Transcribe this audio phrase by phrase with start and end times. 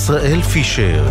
[0.00, 1.04] ישראל פישר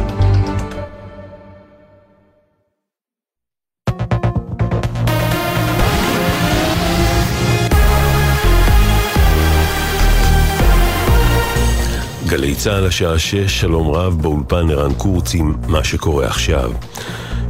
[12.27, 16.71] גלי צה"ל השעה שש, שלום רב, באולפן ערן קורץ עם מה שקורה עכשיו.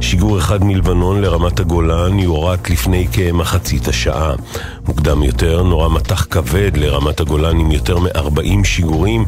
[0.00, 4.32] שיגור אחד מלבנון לרמת הגולן יורט לפני כמחצית השעה.
[4.88, 9.24] מוקדם יותר נורה מטח כבד לרמת הגולן עם יותר מ-40 שיגורים.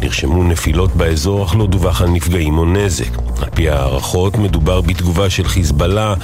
[0.00, 3.18] נרשמו נפילות באזור אך לא דווח על נפגעים או נזק.
[3.42, 6.14] על פי הערכות מדובר בתגובה של חיזבאללה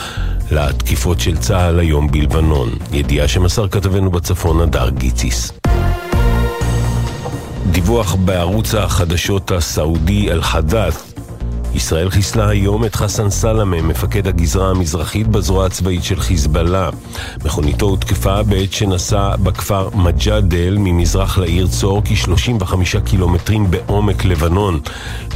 [0.50, 2.68] לתקיפות של צה"ל היום בלבנון.
[2.92, 5.52] ידיעה שמסר כתבנו בצפון הדר גיציס.
[7.70, 11.11] דיווח בערוץ החדשות הסעודי אל-חדאת'
[11.74, 16.90] ישראל חיסלה היום את חסן סלמה, מפקד הגזרה המזרחית בזרוע הצבאית של חיזבאללה.
[17.44, 24.80] מכוניתו הותקפה בעת שנסע בכפר מג'אדל ממזרח לעיר צור כ-35 קילומטרים בעומק לבנון.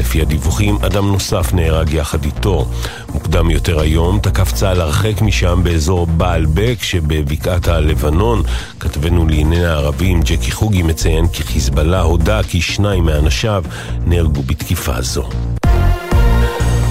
[0.00, 2.66] לפי הדיווחים, אדם נוסף נהרג יחד איתו.
[3.14, 8.42] מוקדם יותר היום תקף צה"ל הרחק משם באזור בעל בק שבבקעת הלבנון.
[8.80, 13.64] כתבנו לענייני הערבים ג'קי חוגי מציין כי חיזבאללה הודה כי שניים מאנשיו
[14.06, 15.28] נהרגו בתקיפה זו.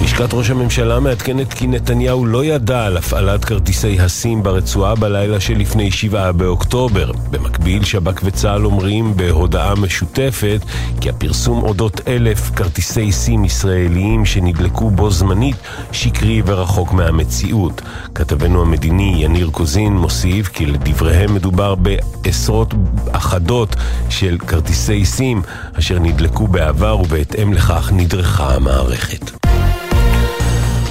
[0.02, 5.90] לשכת ראש הממשלה מעדכנת כי נתניהו לא ידע על הפעלת כרטיסי הסים ברצועה בלילה שלפני
[5.90, 7.12] 7 באוקטובר.
[7.30, 10.60] במקביל, שב"כ וצה"ל אומרים בהודעה משותפת
[11.00, 15.56] כי הפרסום אודות אלף כרטיסי סים ישראליים שנדלקו בו זמנית
[15.92, 17.82] שקרי ורחוק מהמציאות.
[18.14, 22.74] כתבנו המדיני יניר קוזין מוסיף כי לדבריהם מדובר בעשרות
[23.12, 23.76] אחדות
[24.08, 25.42] של כרטיסי סים
[25.78, 29.45] אשר נדלקו בעבר ובהתאם לכך נדרכה המערכת.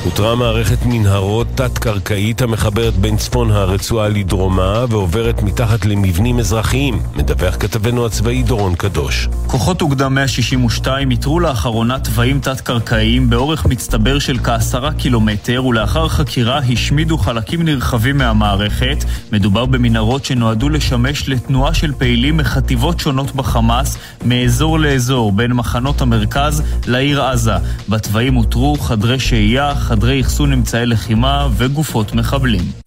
[0.06, 8.06] הותרה מערכת מנהרות תת-קרקעית המחברת בין צפון הרצועה לדרומה ועוברת מתחת למבנים אזרחיים, מדווח כתבנו
[8.06, 9.28] הצבאי דורון קדוש.
[9.48, 17.18] כוחות אוגדה 162 איתרו לאחרונה תוואים תת-קרקעיים באורך מצטבר של כעשרה קילומטר ולאחר חקירה השמידו
[17.18, 19.06] חלקים נרחבים מהמערכת.
[19.32, 26.64] מדובר במנהרות שנועדו לשמש לתנועה של פעילים מחטיבות שונות בחמאס מאזור לאזור בין מחנות המרכז
[26.88, 27.56] לעיר עזה.
[27.90, 32.85] בתוואים אותרו חדרי שהייה, חדרי אחסון אמצעי לחימה וגופות מחבלים.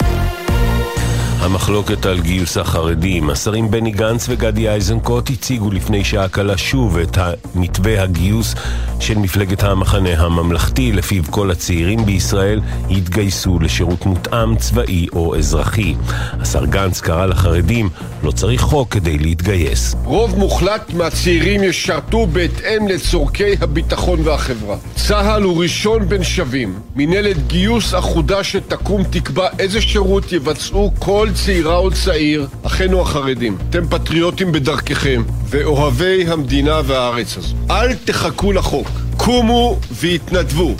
[1.48, 3.30] המחלוקת על גיוס החרדים.
[3.30, 7.18] השרים בני גנץ וגדי איזנקוט הציגו לפני שעה קלה שוב את
[7.54, 8.54] מתווה הגיוס
[9.00, 15.94] של מפלגת המחנה הממלכתי, לפיו כל הצעירים בישראל יתגייסו לשירות מותאם צבאי או אזרחי.
[16.40, 17.88] השר גנץ קרא לחרדים,
[18.22, 19.94] לא צריך חוק כדי להתגייס.
[20.04, 24.76] רוב מוחלט מהצעירים ישרתו בהתאם לצורכי הביטחון והחברה.
[24.94, 26.78] צה"ל הוא ראשון בין שווים.
[26.96, 33.58] מנהלת גיוס אחודה שתקום תקבע איזה שירות יבצעו כל צעירה או צעיר, אחינו החרדים.
[33.70, 37.56] אתם פטריוטים בדרככם ואוהבי המדינה והארץ הזו.
[37.70, 38.88] אל תחכו לחוק.
[39.16, 40.74] קומו והתנדבו.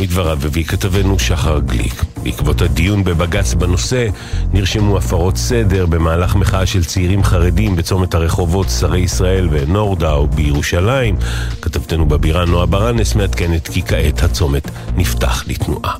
[0.00, 2.04] מדבריו הביא כתבנו שחר גליק.
[2.22, 4.06] בעקבות הדיון בבג"ץ בנושא,
[4.52, 11.16] נרשמו הפרות סדר במהלך מחאה של צעירים חרדים בצומת הרחובות שרי ישראל ונורדאו בירושלים.
[11.62, 15.94] כתבתנו בבירה נועה ברנס מעדכנת כי כעת הצומת נפתח לתנועה.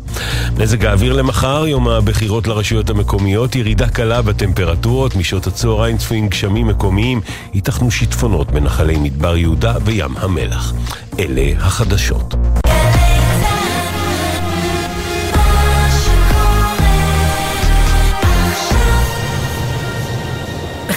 [0.59, 7.21] מזג האוויר למחר, יום הבחירות לרשויות המקומיות, ירידה קלה בטמפרטורות, משעות הצהריים צפויים גשמים מקומיים,
[7.55, 10.73] ייתכנו שיטפונות בנחלי מדבר יהודה וים המלח.
[11.19, 12.35] אלה החדשות.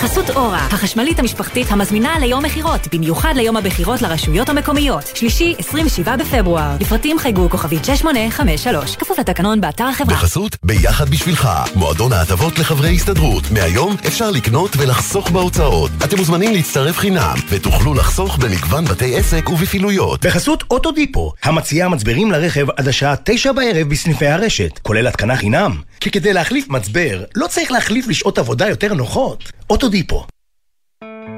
[0.05, 5.11] בחסות אורה, החשמלית המשפחתית המזמינה ליום מכירות, במיוחד ליום הבחירות לרשויות המקומיות.
[5.15, 6.75] שלישי, 27 בפברואר.
[6.79, 10.15] לפרטים חייגו כוכבית 6853, כפוף לתקנון באתר החברה.
[10.15, 13.51] בחסות ביחד בשבילך, מועדון ההטבות לחברי הסתדרות.
[13.51, 15.91] מהיום אפשר לקנות ולחסוך בהוצאות.
[16.03, 20.25] אתם מוזמנים להצטרף חינם, ותוכלו לחסוך במגוון בתי עסק ובפעילויות.
[20.25, 25.81] בחסות אוטודיפו, המציעה מצברים לרכב עד השעה 9 בערב בסניפי הרשת, כולל התקנה חינם.
[25.99, 29.51] כי כדי להחליף מצבר, לא צריך להחליף לשעות עבודה יותר נוחות.
[29.69, 30.25] אוטודיפו.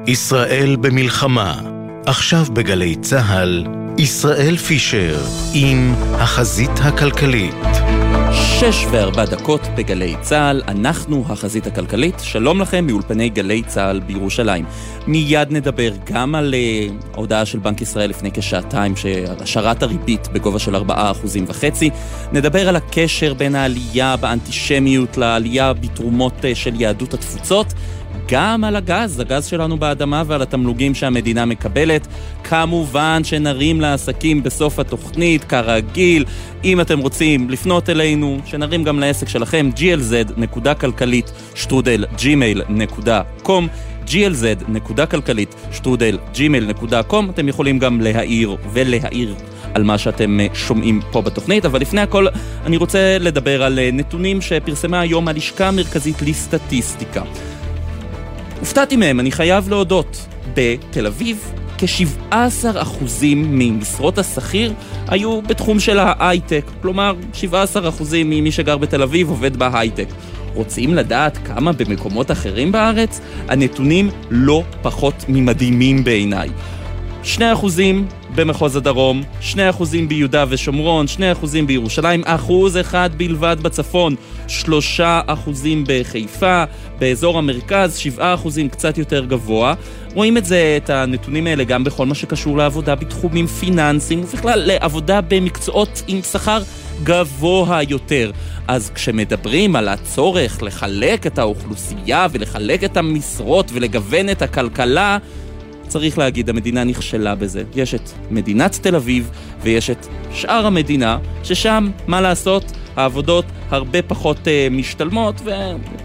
[0.08, 1.62] ישראל במלחמה,
[2.06, 3.64] עכשיו בגלי צה"ל,
[3.98, 5.20] ישראל פישר
[5.54, 7.56] עם החזית הכלכלית.
[8.32, 14.66] שש וארבע דקות בגלי צה"ל, אנחנו החזית הכלכלית, שלום לכם מאולפני גלי צה"ל בירושלים.
[15.08, 18.94] מיד נדבר גם על uh, הודעה של בנק ישראל לפני כשעתיים,
[19.40, 21.90] השארת הריבית בגובה של ארבעה אחוזים וחצי.
[22.32, 27.74] נדבר על הקשר בין העלייה באנטישמיות לעלייה בתרומות uh, של יהדות התפוצות.
[28.28, 32.08] גם על הגז, הגז שלנו באדמה ועל התמלוגים שהמדינה מקבלת.
[32.44, 36.26] כמובן שנרים לעסקים בסוף התוכנית, כרגיל.
[36.64, 43.64] אם אתם רוצים לפנות אלינו, שנרים גם לעסק שלכם, glz.כלכלית שטרודל gmail.com.
[44.08, 49.36] glz.כלכלית שטרודל gmail.com אתם יכולים גם להעיר ולהעיר
[49.74, 52.28] על מה שאתם אה, שומעים פה בתוכנית, אבל לפני הכל
[52.66, 57.22] אני רוצה לדבר על אה, נתונים שפרסמה היום הלשכה המרכזית לסטטיסטיקה.
[58.60, 60.26] הופתעתי מהם, אני חייב להודות.
[60.54, 62.36] בתל אביב כ-17%
[63.36, 64.74] ממשרות השכיר
[65.08, 66.64] היו בתחום של ההייטק.
[66.82, 67.46] כלומר, 17%
[68.26, 70.08] ממי שגר בתל אביב עובד בהייטק.
[70.54, 73.22] רוצים לדעת כמה במקומות אחרים בארץ?
[73.48, 76.50] הנתונים לא פחות ממדהימים בעיניי.
[77.24, 77.40] 2%
[78.36, 79.24] במחוז הדרום,
[79.54, 79.56] 2%
[80.08, 81.20] ביהודה ושומרון, 2%
[81.68, 84.16] בירושלים, אחוז אחד בלבד בצפון,
[84.48, 84.62] 3%
[85.88, 86.64] בחיפה,
[87.00, 88.22] באזור המרכז 7%
[88.72, 89.74] קצת יותר גבוה.
[90.14, 95.22] רואים את זה, את הנתונים האלה, גם בכל מה שקשור לעבודה בתחומים פיננסיים, ובכלל לעבודה
[95.22, 96.62] במקצועות עם שכר
[97.04, 98.32] גבוה יותר.
[98.68, 105.18] אז כשמדברים על הצורך לחלק את האוכלוסייה ולחלק את המשרות ולגוון את הכלכלה,
[105.88, 107.64] צריך להגיד, המדינה נכשלה בזה.
[107.76, 109.30] יש את מדינת תל אביב
[109.62, 115.42] ויש את שאר המדינה, ששם, מה לעשות, העבודות הרבה פחות uh, משתלמות,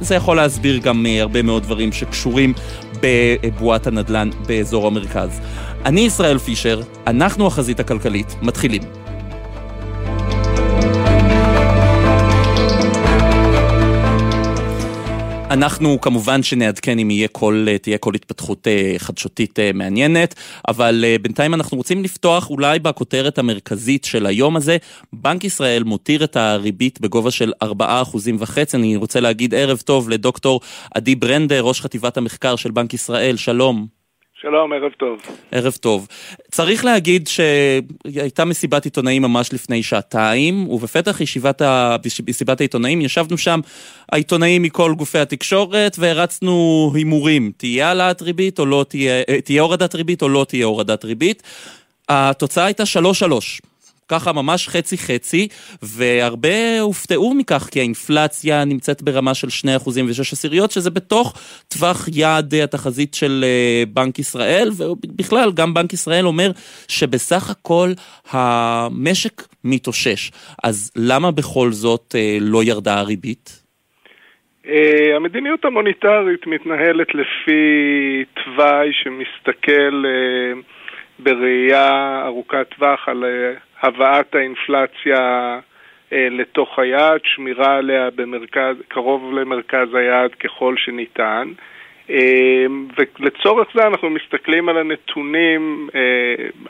[0.01, 2.53] וזה יכול להסביר גם uh, הרבה מאוד דברים שקשורים
[3.01, 5.41] בבועת הנדל"ן באזור המרכז.
[5.85, 8.83] אני ישראל פישר, אנחנו החזית הכלכלית, מתחילים.
[15.53, 20.35] אנחנו כמובן שנעדכן אם יהיה כל, תהיה כל התפתחות אה, חדשותית אה, מעניינת,
[20.69, 24.77] אבל אה, בינתיים אנחנו רוצים לפתוח אולי בכותרת המרכזית של היום הזה.
[25.13, 27.69] בנק ישראל מותיר את הריבית בגובה של 4.5%.
[28.75, 30.61] אני רוצה להגיד ערב טוב לדוקטור
[30.95, 34.02] עדי ברנדר, ראש חטיבת המחקר של בנק ישראל, שלום.
[34.43, 35.21] שלום, ערב טוב.
[35.53, 36.09] ערב טוב.
[36.51, 41.97] צריך להגיד שהייתה מסיבת עיתונאים ממש לפני שעתיים, ובפתח ישיבת ה...
[42.29, 43.61] מסיבת העיתונאים ישבנו שם
[44.13, 47.53] העיתונאים מכל גופי התקשורת והרצנו הימורים.
[47.57, 49.23] תהיה העלאת ריבית או לא תהיה...
[49.29, 51.43] אה, תהיה הורדת ריבית או לא תהיה הורדת ריבית.
[52.09, 52.83] התוצאה הייתה
[53.63, 53.72] 3-3.
[54.09, 55.49] ככה ממש חצי-חצי,
[55.83, 61.35] והרבה הופתעו מכך כי האינפלציה נמצאת ברמה של 2% ו-6 עשיריות, שזה בתוך
[61.69, 66.51] טווח יעד התחזית של אה, בנק ישראל, ובכלל גם בנק ישראל אומר
[66.89, 67.89] שבסך הכל
[68.31, 70.31] המשק מתאושש.
[70.65, 73.63] אז למה בכל זאת אה, לא ירדה הריבית?
[74.65, 80.82] Uh, המדיניות המוניטרית מתנהלת לפי תוואי שמסתכל uh,
[81.19, 85.59] בראייה ארוכת טווח על uh, הבאת האינפלציה
[86.13, 91.53] אה, לתוך היעד, שמירה עליה במרכז, קרוב למרכז היעד ככל שניתן.
[92.11, 92.67] אה,
[93.19, 96.01] ולצורך זה אנחנו מסתכלים על הנתונים אה,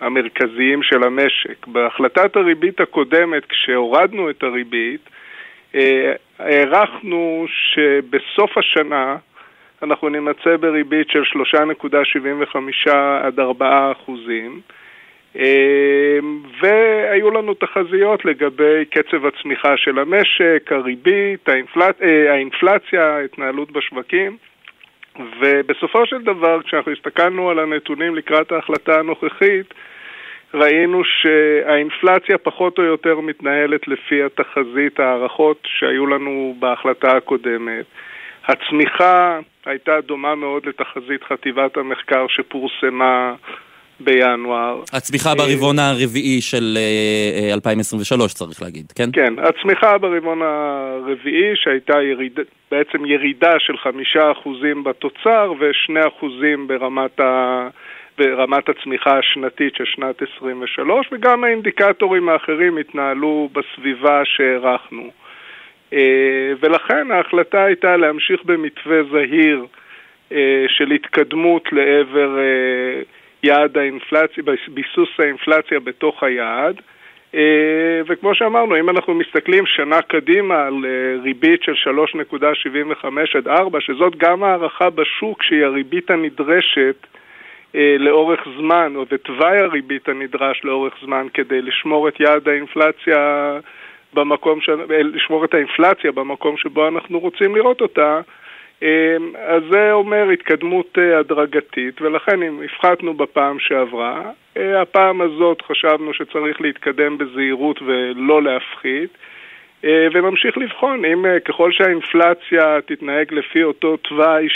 [0.00, 1.66] המרכזיים של המשק.
[1.66, 5.00] בהחלטת הריבית הקודמת, כשהורדנו את הריבית,
[5.74, 9.16] אה, הערכנו שבסוף השנה
[9.82, 12.90] אנחנו נימצא בריבית של 3.75
[13.22, 14.60] עד 4 אחוזים.
[15.36, 21.96] אמ, והיו לנו תחזיות לגבי קצב הצמיחה של המשק, הריבית, האינפלצ...
[22.02, 24.36] אה, האינפלציה, ההתנהלות בשווקים.
[25.40, 29.74] ובסופו של דבר, כשאנחנו הסתכלנו על הנתונים לקראת ההחלטה הנוכחית,
[30.54, 37.84] ראינו שהאינפלציה פחות או יותר מתנהלת לפי התחזית, ההערכות שהיו לנו בהחלטה הקודמת.
[38.44, 43.34] הצמיחה הייתה דומה מאוד לתחזית חטיבת המחקר שפורסמה
[44.00, 44.80] בינואר.
[44.92, 46.78] הצמיחה אה, ברבעון הרביעי של
[47.52, 49.10] 2023 אה, צריך להגיד, כן?
[49.12, 52.38] כן, הצמיחה ברבעון הרביעי שהייתה יריד,
[52.70, 57.68] בעצם ירידה של חמישה אחוזים בתוצר ושני אחוזים ברמת ה...
[58.18, 65.10] ברמת הצמיחה השנתית של שנת 23, וגם האינדיקטורים האחרים התנהלו בסביבה שהערכנו.
[65.92, 69.66] אה, ולכן ההחלטה הייתה להמשיך במתווה זהיר
[70.68, 72.38] של התקדמות לעבר
[73.42, 76.80] יעד האינפלציה, ביסוס האינפלציה בתוך היעד.
[77.34, 83.06] אה, וכמו שאמרנו, אם אנחנו מסתכלים שנה קדימה על אה, ריבית של 3.75
[83.38, 87.06] עד 4, שזאת גם הערכה בשוק שהיא הריבית הנדרשת
[87.74, 93.52] אה, לאורך זמן, או ותוואי הריבית הנדרש לאורך זמן כדי לשמור את יעד האינפלציה
[94.14, 94.68] במקום, ש...
[94.88, 98.20] לשמור את האינפלציה במקום שבו אנחנו רוצים לראות אותה,
[98.82, 105.62] אמ, אז זה אומר התקדמות אה, הדרגתית, ולכן אם הפחתנו בפעם שעברה, אה, הפעם הזאת
[105.62, 109.10] חשבנו שצריך להתקדם בזהירות ולא להפחית,
[109.84, 114.48] אה, ונמשיך לבחון אם ככל שהאינפלציה תתנהג לפי אותו תוואי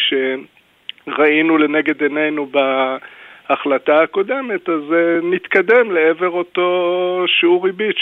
[1.07, 2.47] שראינו לנגד עינינו
[3.49, 4.83] בהחלטה הקודמת, אז
[5.23, 7.97] נתקדם לעבר אותו שיעור ריבית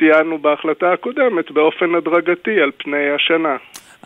[0.00, 3.56] שציינו בהחלטה הקודמת באופן הדרגתי על פני השנה.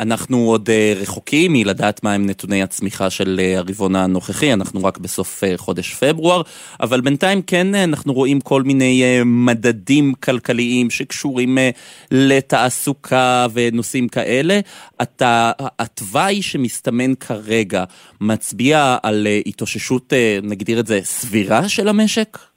[0.00, 5.44] אנחנו עוד uh, רחוקים מלדעת מהם נתוני הצמיחה של uh, הרבעון הנוכחי, אנחנו רק בסוף
[5.44, 6.42] uh, חודש פברואר,
[6.80, 11.58] אבל בינתיים כן אנחנו רואים כל מיני מדדים כלכליים שקשורים
[12.10, 14.60] לתעסוקה ונושאים כאלה.
[15.78, 17.84] התוואי שמסתמן כרגע
[18.20, 22.53] מצביע על התאוששות, נגדיר את זה, סבירה של המשק?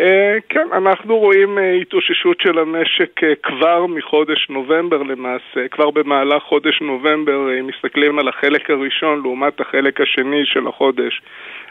[0.00, 6.42] אה, כן, אנחנו רואים אה, התאוששות של המשק אה, כבר מחודש נובמבר למעשה, כבר במהלך
[6.42, 11.22] חודש נובמבר, אם מסתכלים על החלק הראשון לעומת החלק השני של החודש,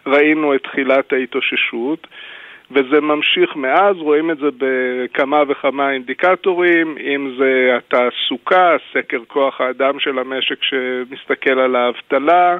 [0.07, 2.07] ראינו את תחילת ההתאוששות.
[2.71, 9.99] וזה ממשיך מאז, רואים את זה בכמה וכמה אינדיקטורים, אם זה התעסוקה, סקר כוח האדם
[9.99, 12.57] של המשק שמסתכל על האבטלה,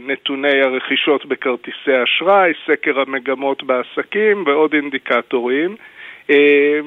[0.00, 5.76] נתוני הרכישות בכרטיסי אשראי, סקר המגמות בעסקים ועוד אינדיקטורים.
[6.30, 6.80] אה,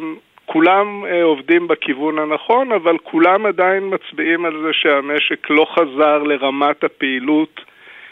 [0.45, 6.83] כולם אה, עובדים בכיוון הנכון, אבל כולם עדיין מצביעים על זה שהמשק לא חזר לרמת
[6.83, 7.61] הפעילות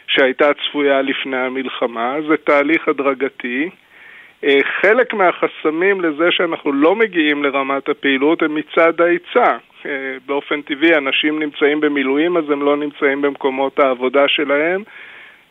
[0.07, 2.15] שהייתה צפויה לפני המלחמה.
[2.27, 3.69] זה תהליך הדרגתי.
[4.81, 9.57] חלק מהחסמים לזה שאנחנו לא מגיעים לרמת הפעילות הם מצד ההיצע.
[9.85, 14.83] אה, באופן טבעי אנשים נמצאים במילואים אז הם לא נמצאים במקומות העבודה שלהם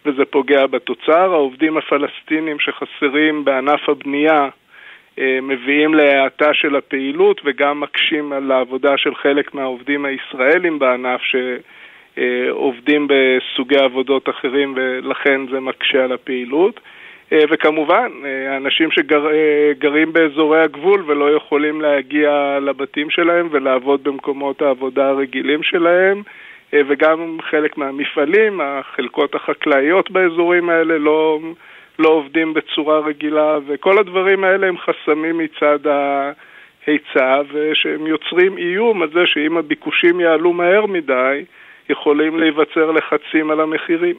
[0.06, 1.32] וזה פוגע בתוצר.
[1.32, 4.48] העובדים הפלסטינים שחסרים בענף הבנייה
[5.18, 13.08] אה, מביאים להאטה של הפעילות וגם מקשים על העבודה של חלק מהעובדים הישראלים בענף שעובדים
[13.08, 16.80] בסוגי עבודות אחרים ולכן זה מקשה על הפעילות.
[17.32, 24.62] אה, וכמובן, אה, אנשים שגרים אה, באזורי הגבול ולא יכולים להגיע לבתים שלהם ולעבוד במקומות
[24.62, 26.22] העבודה הרגילים שלהם,
[26.88, 31.38] וגם חלק מהמפעלים, החלקות החקלאיות באזורים האלה לא,
[31.98, 39.08] לא עובדים בצורה רגילה, וכל הדברים האלה הם חסמים מצד ההיצע, ושהם יוצרים איום על
[39.12, 41.44] זה שאם הביקושים יעלו מהר מדי,
[41.88, 44.16] יכולים להיווצר לחצים על המחירים.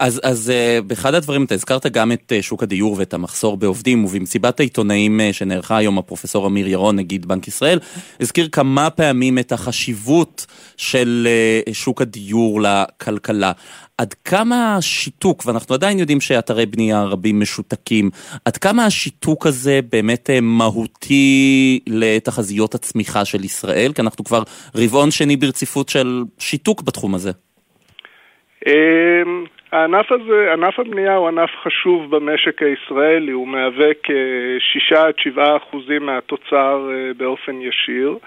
[0.00, 4.04] אז, אז uh, באחד הדברים, אתה הזכרת גם את uh, שוק הדיור ואת המחסור בעובדים,
[4.04, 7.78] ובמסיבת העיתונאים uh, שנערכה היום הפרופסור אמיר ירון, נגיד בנק ישראל,
[8.20, 11.28] הזכיר כמה פעמים את החשיבות של
[11.68, 13.52] uh, שוק הדיור לכלכלה.
[13.98, 18.10] עד כמה השיתוק, ואנחנו עדיין יודעים שאתרי בנייה רבים משותקים,
[18.44, 23.92] עד כמה השיתוק הזה באמת מהותי לתחזיות הצמיחה של ישראל?
[23.92, 24.42] כי אנחנו כבר
[24.74, 27.30] רבעון שני ברציפות של שיתוק בתחום הזה.
[29.72, 36.06] הענף הזה, ענף הבנייה הוא ענף חשוב במשק הישראלי, הוא מהווה כ-6 עד 7 אחוזים
[36.06, 38.18] מהתוצר אה, באופן ישיר.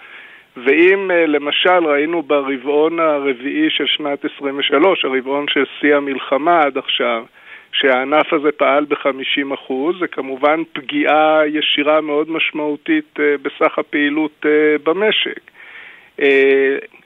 [0.57, 7.23] ואם אה, למשל ראינו ברבעון הרביעי של שנת 23, הרבעון של שיא המלחמה עד עכשיו,
[7.71, 14.45] שהענף הזה פעל ב-50%, אחוז, זה כמובן פגיעה ישירה מאוד משמעותית אה, בסך הפעילות
[14.83, 15.39] במשק.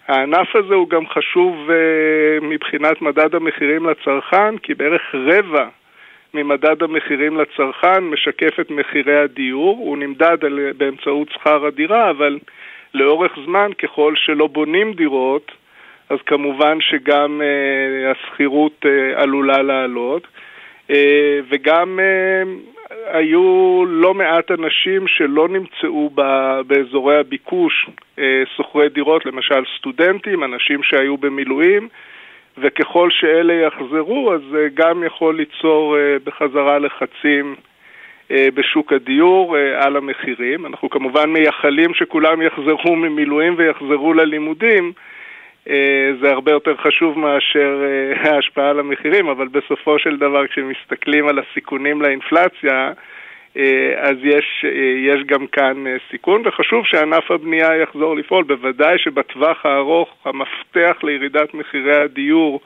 [0.07, 5.67] הענף הזה הוא גם חשוב uh, מבחינת מדד המחירים לצרכן, כי בערך רבע
[6.33, 12.39] ממדד המחירים לצרכן משקף את מחירי הדיור, הוא נמדד על, באמצעות שכר הדירה, אבל
[12.93, 15.51] לאורך זמן, ככל שלא בונים דירות,
[16.09, 20.27] אז כמובן שגם uh, השכירות uh, עלולה לעלות,
[20.91, 20.93] uh,
[21.49, 26.09] וגם uh, היו לא מעט אנשים שלא נמצאו
[26.67, 27.89] באזורי הביקוש,
[28.19, 31.87] אה, שוכרי דירות, למשל סטודנטים, אנשים שהיו במילואים,
[32.57, 37.55] וככל שאלה יחזרו, אז אה, גם יכול ליצור אה, בחזרה לחצים
[38.53, 40.65] בשוק הדיור על המחירים.
[40.65, 44.93] אנחנו כמובן מייחלים שכולם יחזרו ממילואים ויחזרו ללימודים,
[46.21, 51.39] זה הרבה יותר חשוב מאשר אה, ההשפעה על המחירים, אבל בסופו של דבר כשמסתכלים על
[51.39, 52.91] הסיכונים לאינפלציה,
[53.57, 54.65] אה, אז יש,
[55.07, 58.43] יש גם כאן סיכון, וחשוב שענף הבנייה יחזור לפעול.
[58.43, 62.59] בוודאי שבטווח הארוך המפתח לירידת מחירי הדיור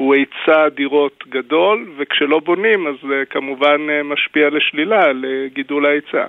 [0.00, 6.26] הוא היצע דירות גדול, וכשלא בונים אז זה כמובן משפיע לשלילה על גידול ההיצע.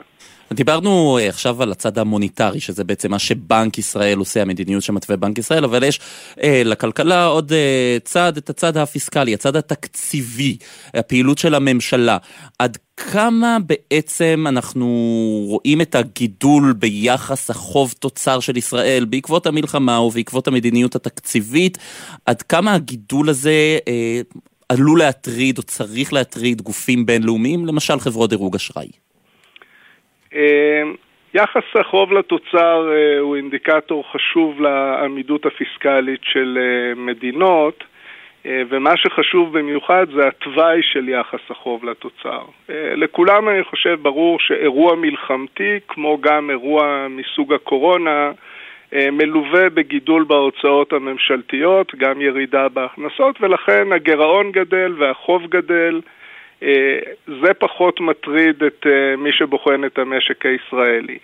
[0.54, 5.38] דיברנו אה, עכשיו על הצד המוניטרי, שזה בעצם מה שבנק ישראל עושה, המדיניות שמתווה בנק
[5.38, 6.00] ישראל, אבל יש
[6.44, 10.58] אה, לכלכלה עוד אה, צד, את הצד הפיסקלי, הצד התקציבי,
[10.94, 12.18] הפעילות של הממשלה.
[12.60, 14.88] עד כמה בעצם אנחנו
[15.48, 21.78] רואים את הגידול ביחס החוב תוצר של ישראל בעקבות המלחמה ובעקבות המדיניות התקציבית,
[22.26, 23.61] עד כמה הגידול הזה אה,
[24.70, 28.88] עלול להטריד או צריך להטריד גופים בינלאומיים, למשל חברות דירוג אשראי?
[30.36, 30.82] אה,
[31.34, 37.84] יחס החוב לתוצר אה, הוא אינדיקטור חשוב לעמידות הפיסקלית של אה, מדינות,
[38.46, 42.42] ומה שחשוב במיוחד זה התוואי של יחס החוב לתוצר.
[42.96, 48.32] לכולם אני חושב ברור שאירוע מלחמתי, כמו גם אירוע מסוג הקורונה,
[48.94, 56.02] מלווה בגידול בהוצאות הממשלתיות, גם ירידה בהכנסות, ולכן הגירעון גדל והחוב גדל.
[57.28, 58.86] זה פחות מטריד את
[59.18, 61.18] מי שבוחן את המשק הישראלי.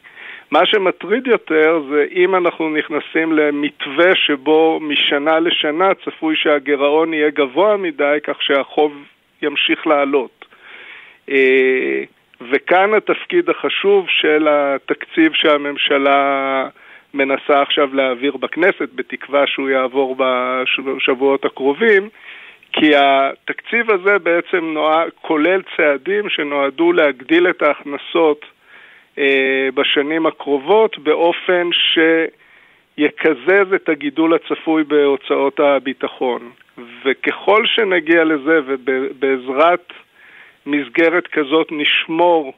[0.52, 7.78] מה שמטריד יותר זה אם אנחנו נכנסים למתווה שבו משנה לשנה צפוי שהגירעון יהיה גבוה
[7.78, 8.94] מדי כך שהחוב
[9.42, 10.46] ימשיך לעלות.
[11.30, 12.04] אה,
[12.52, 16.68] וכאן התפקיד החשוב של התקציב שהממשלה
[17.14, 22.10] מנסה עכשיו להעביר בכנסת, בתקווה שהוא יעבור בשבועות הקרובים,
[22.74, 28.46] כי התקציב הזה בעצם נועד, כולל צעדים שנועדו להגדיל את ההכנסות
[29.18, 31.70] אה, בשנים הקרובות באופן
[32.98, 36.52] שיקזז את הגידול הצפוי בהוצאות הביטחון.
[37.06, 39.94] וככל שנגיע לזה ובעזרת
[40.66, 42.54] מסגרת כזאת נשמור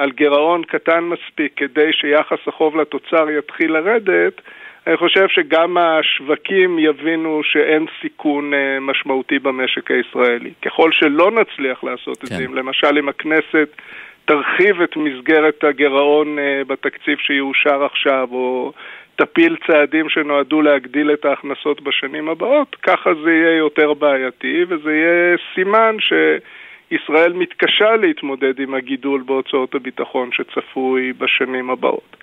[0.00, 4.40] על גירעון קטן מספיק כדי שיחס החוב לתוצר יתחיל לרדת,
[4.86, 10.52] אני חושב שגם השווקים יבינו שאין סיכון אה, משמעותי במשק הישראלי.
[10.62, 12.24] ככל שלא נצליח לעשות כן.
[12.24, 13.68] את זה, למשל אם הכנסת
[14.24, 18.72] תרחיב את מסגרת הגירעון אה, בתקציב שיאושר עכשיו, או
[19.16, 25.36] תפיל צעדים שנועדו להגדיל את ההכנסות בשנים הבאות, ככה זה יהיה יותר בעייתי, וזה יהיה
[25.54, 25.96] סימן
[26.90, 32.16] שישראל מתקשה להתמודד עם הגידול בהוצאות הביטחון שצפוי בשנים הבאות.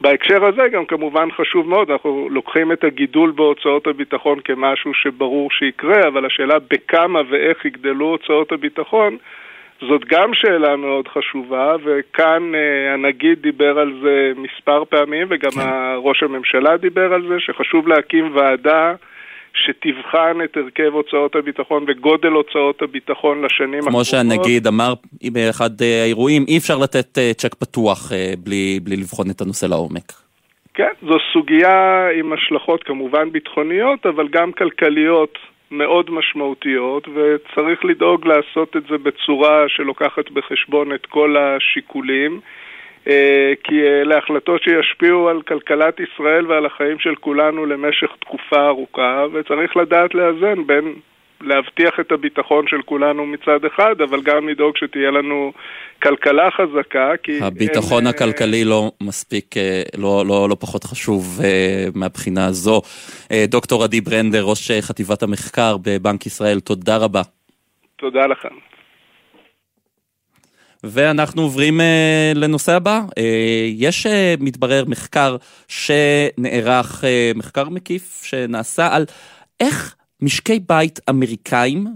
[0.00, 6.08] בהקשר הזה גם כמובן חשוב מאוד, אנחנו לוקחים את הגידול בהוצאות הביטחון כמשהו שברור שיקרה,
[6.08, 9.16] אבל השאלה בכמה ואיך יגדלו הוצאות הביטחון
[9.80, 15.60] זאת גם שאלה מאוד חשובה, וכאן אה, הנגיד דיבר על זה מספר פעמים, וגם כן.
[15.96, 18.94] ראש הממשלה דיבר על זה, שחשוב להקים ועדה
[19.54, 23.90] שתבחן את הרכב הוצאות הביטחון וגודל הוצאות הביטחון לשנים הקרובות.
[23.90, 24.94] כמו שהנגיד אמר
[25.32, 30.12] באחד אה, האירועים, אי אפשר לתת אה, צ'ק פתוח בלי, בלי לבחון את הנושא לעומק.
[30.74, 35.38] כן, זו סוגיה עם השלכות כמובן ביטחוניות, אבל גם כלכליות
[35.70, 42.40] מאוד משמעותיות, וצריך לדאוג לעשות את זה בצורה שלוקחת בחשבון את כל השיקולים.
[43.08, 49.24] אה, כי אלה החלטות שישפיעו על כלכלת ישראל ועל החיים של כולנו למשך תקופה ארוכה,
[49.32, 50.94] וצריך לדעת לאזן בין
[51.40, 55.52] להבטיח את הביטחון של כולנו מצד אחד, אבל גם לדאוג שתהיה לנו
[56.02, 57.38] כלכלה חזקה, כי...
[57.42, 62.82] הביטחון אין, הכלכלי לא מספיק, אה, לא, לא, לא פחות חשוב אה, מהבחינה הזו.
[63.32, 67.22] אה, דוקטור עדי ברנדר, ראש חטיבת המחקר בבנק ישראל, תודה רבה.
[67.96, 68.73] תודה לכם.
[70.84, 71.84] ואנחנו עוברים uh,
[72.38, 73.02] לנושא הבא.
[73.10, 73.12] Uh,
[73.74, 75.36] יש, uh, מתברר, מחקר
[75.68, 79.06] שנערך, uh, מחקר מקיף שנעשה על
[79.60, 81.86] איך משקי בית אמריקאים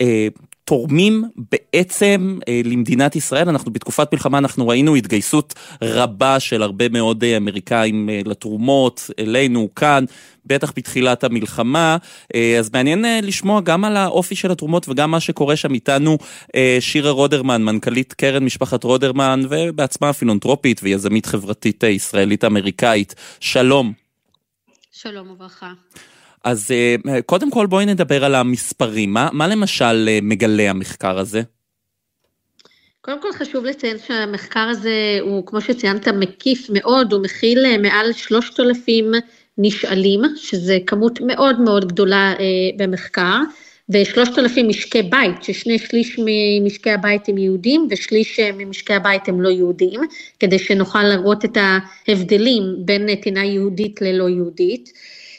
[0.00, 0.28] אה,
[0.64, 3.48] תורמים בעצם אה, למדינת ישראל.
[3.48, 9.68] אנחנו בתקופת מלחמה, אנחנו ראינו התגייסות רבה של הרבה מאוד אה, אמריקאים אה, לתרומות אלינו
[9.76, 10.04] כאן,
[10.46, 11.96] בטח בתחילת המלחמה.
[12.34, 16.18] אה, אז מעניין אה, לשמוע גם על האופי של התרומות וגם מה שקורה שם איתנו.
[16.54, 23.14] אה, שירה רודרמן, מנכ"לית קרן משפחת רודרמן, ובעצמה פילנטרופית ויזמית חברתית אה, ישראלית-אמריקאית.
[23.40, 23.92] שלום.
[24.92, 25.72] שלום וברכה.
[26.44, 29.12] אז אה, קודם כל בואי נדבר על המספרים.
[29.12, 31.42] מה, מה למשל אה, מגלה המחקר הזה?
[33.04, 38.12] קודם כל חשוב לציין שהמחקר הזה הוא, כמו שציינת, מקיף מאוד, הוא מכיל אה, מעל
[38.12, 39.12] 3,000
[39.58, 42.44] נשאלים, שזה כמות מאוד מאוד גדולה אה,
[42.76, 43.38] במחקר,
[43.92, 50.00] ו-3,000 משקי בית, ששני שליש ממשקי הבית הם יהודים ושליש ממשקי הבית הם לא יהודים,
[50.40, 54.92] כדי שנוכל לראות את ההבדלים בין נתינה יהודית ללא יהודית.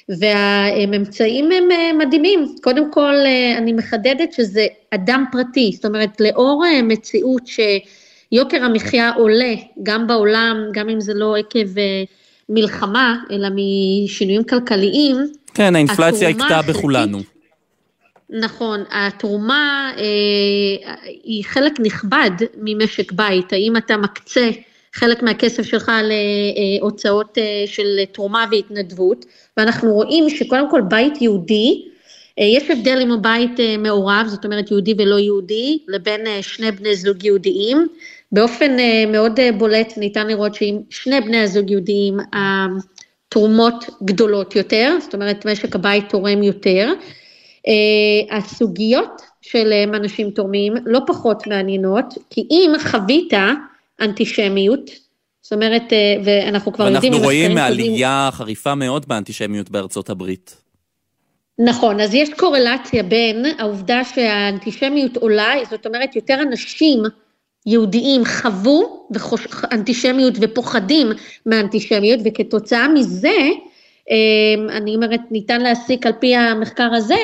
[0.10, 2.56] והממצאים הם אה, מדהימים.
[2.62, 9.12] קודם כל, אה, אני מחדדת שזה אדם פרטי, זאת אומרת, לאור אה, מציאות שיוקר המחיה
[9.16, 11.68] עולה, גם בעולם, גם אם זה לא עקב
[12.50, 15.16] מלחמה, אלא משינויים כלכליים.
[15.54, 17.20] כן, האינפלציה הכתה בכולנו.
[18.30, 24.50] נכון, התרומה אה, היא חלק נכבד ממשק בית, האם אתה מקצה
[24.94, 25.92] חלק מהכסף שלך
[26.82, 29.26] להוצאות אה, של תרומה והתנדבות,
[29.58, 31.86] ואנחנו רואים שקודם כל בית יהודי,
[32.40, 36.72] אה, יש הבדל אם הוא בית אה, מעורב, זאת אומרת יהודי ולא יהודי, לבין שני
[36.72, 37.88] בני זוג יהודיים.
[38.32, 38.78] באופן
[39.08, 45.76] מאוד בולט ניתן לראות שאם שני בני הזוג יהודיים, התרומות גדולות יותר, זאת אומרת משק
[45.76, 46.94] הבית תורם יותר.
[48.32, 53.34] הסוגיות שלהם אנשים תורמים לא פחות מעניינות, כי אם חווית
[54.02, 54.90] אנטישמיות,
[55.42, 57.14] זאת אומרת, אה, ואנחנו כבר יודעים...
[57.14, 60.64] ואנחנו רואים עלייה חריפה מאוד באנטישמיות בארצות הברית.
[61.60, 67.04] נכון, אז יש קורלציה בין העובדה שהאנטישמיות עולה, זאת אומרת, יותר אנשים
[67.66, 69.08] יהודיים חוו
[69.72, 71.08] אנטישמיות ופוחדים
[71.46, 73.38] מאנטישמיות, וכתוצאה מזה,
[74.70, 77.16] אני אומרת, ניתן להסיק על פי המחקר הזה,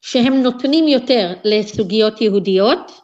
[0.00, 3.00] שהם נותנים יותר לסוגיות יהודיות,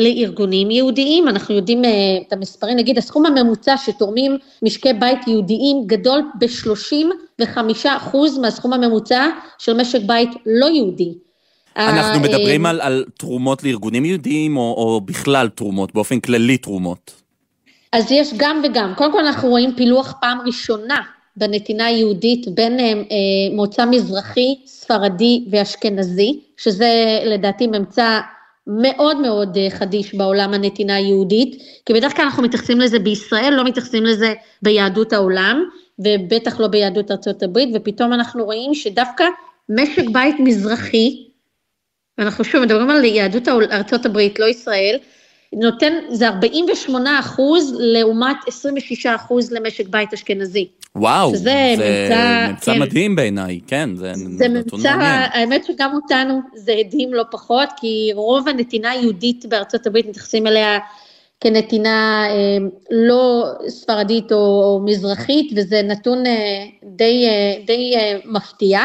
[0.00, 1.90] לארגונים יהודיים, אנחנו יודעים אה,
[2.28, 9.26] את המספרים, נגיד הסכום הממוצע שתורמים משקי בית יהודיים גדול ב-35% מהסכום הממוצע
[9.58, 11.14] של משק בית לא יהודי.
[11.76, 17.12] אנחנו אה, מדברים על, על תרומות לארגונים יהודיים או, או בכלל תרומות, באופן כללי תרומות?
[17.92, 18.92] אז יש גם וגם.
[18.96, 21.00] קודם כל אנחנו רואים פילוח פעם ראשונה
[21.36, 28.20] בנתינה היהודית בין אה, אה, מוצא מזרחי, ספרדי ואשכנזי, שזה לדעתי ממצא
[28.66, 33.64] מאוד מאוד אה, חדיש בעולם הנתינה היהודית, כי בדרך כלל אנחנו מתייחסים לזה בישראל, לא
[33.64, 35.64] מתייחסים לזה ביהדות העולם,
[35.98, 39.24] ובטח לא ביהדות ארצות הברית, ופתאום אנחנו רואים שדווקא
[39.68, 41.26] משק בית מזרחי,
[42.18, 44.98] אנחנו שוב מדברים על יהדות ארצות הברית, לא ישראל,
[45.52, 50.68] נותן, זה 48 אחוז לעומת 26 אחוז למשק בית אשכנזי.
[50.96, 55.30] וואו, זה ממצא, ממצא כן, מדהים בעיניי, כן, זה, זה ממצא, מעניין.
[55.32, 60.78] האמת שגם אותנו זה הדהים לא פחות, כי רוב הנתינה היהודית בארצות הברית מתייחסים אליה
[61.40, 66.32] כנתינה אה, לא ספרדית או, או מזרחית, וזה נתון אה,
[66.84, 68.80] די, אה, די אה, מפתיע.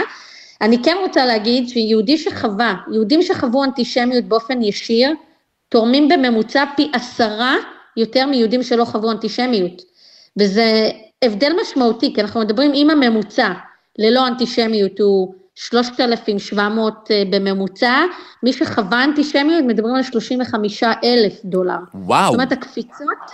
[0.61, 5.13] אני כן רוצה להגיד שיהודי שחווה, יהודים שחוו אנטישמיות באופן ישיר,
[5.75, 7.55] תורמים בממוצע פי עשרה
[7.97, 9.81] יותר מיהודים שלא חוו אנטישמיות.
[10.39, 10.89] וזה
[11.21, 13.51] הבדל משמעותי, כי אנחנו מדברים עם הממוצע
[13.99, 18.03] ללא אנטישמיות הוא 3,700 אה, בממוצע,
[18.43, 21.77] מי שחווה אנטישמיות מדברים על 35 אלף דולר.
[21.93, 22.25] וואו.
[22.25, 23.31] זאת אומרת, הקפיצות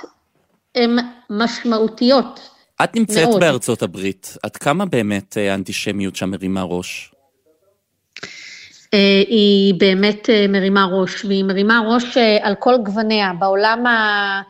[0.76, 0.98] הן
[1.30, 2.50] משמעותיות.
[2.84, 3.40] את נמצאת מאוד.
[3.40, 7.12] בארצות הברית, עד כמה באמת האנטישמיות אה, שם מרימה ראש?
[8.94, 13.32] אה, היא באמת מרימה ראש, והיא מרימה ראש על כל גווניה.
[13.40, 14.42] בעולם ה...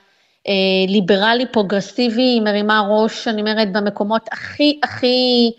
[0.48, 0.54] אה,
[0.88, 5.52] ליברלי פרוגרסיבי, היא מרימה ראש, אני אומרת, במקומות הכי הכי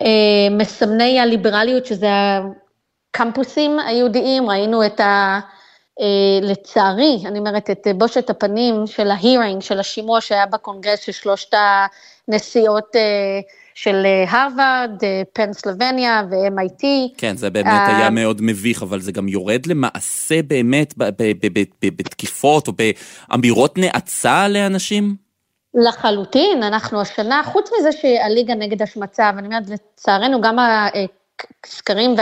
[0.00, 2.08] אה, מסמני הליברליות, שזה
[3.10, 5.40] הקמפוסים היהודיים, ראינו את ה...
[6.00, 11.12] אה, לצערי, אני אומרת, את בושת הפנים של ה hearing, של השימוע שהיה בקונגרס של
[11.12, 11.54] שלושת
[12.28, 12.96] הנשיאות
[13.82, 16.84] של אה, הרווארד, אה, פנסלבניה ו-MIT.
[17.18, 20.94] כן, זה באמת אה, היה מאוד מביך, אבל זה גם יורד למעשה באמת
[21.80, 25.16] בתקיפות או באמירות נאצה לאנשים?
[25.74, 30.56] לחלוטין, אנחנו השנה, חוץ מזה שהליגה נגד השמצה, ואני אומרת, לצערנו, גם
[31.64, 32.14] הסקרים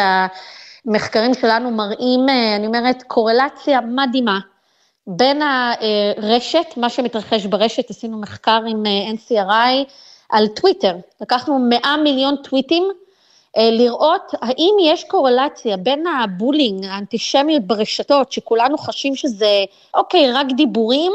[0.86, 4.38] והמחקרים שלנו מראים, אני אומרת, קורלציה מדהימה
[5.06, 8.82] בין הרשת, מה שמתרחש ברשת, עשינו מחקר עם
[9.14, 9.90] NCRI,
[10.28, 12.88] על טוויטר, לקחנו 100 מיליון טוויטים,
[13.56, 19.64] אה, לראות האם יש קורלציה בין הבולינג, האנטישמיות ברשתות, שכולנו חשים שזה,
[19.94, 21.12] אוקיי, רק דיבורים,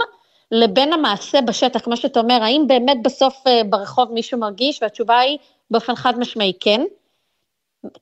[0.51, 5.37] לבין המעשה בשטח, כמו שאתה אומר, האם באמת בסוף אה, ברחוב מישהו מרגיש, והתשובה היא
[5.71, 6.81] באופן חד משמעי כן.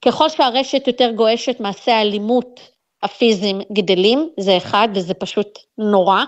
[0.01, 2.59] ככל שהרשת יותר גועשת, מעשי האלימות
[3.03, 6.23] הפיזיים גדלים, זה אחד, וזה פשוט נורא.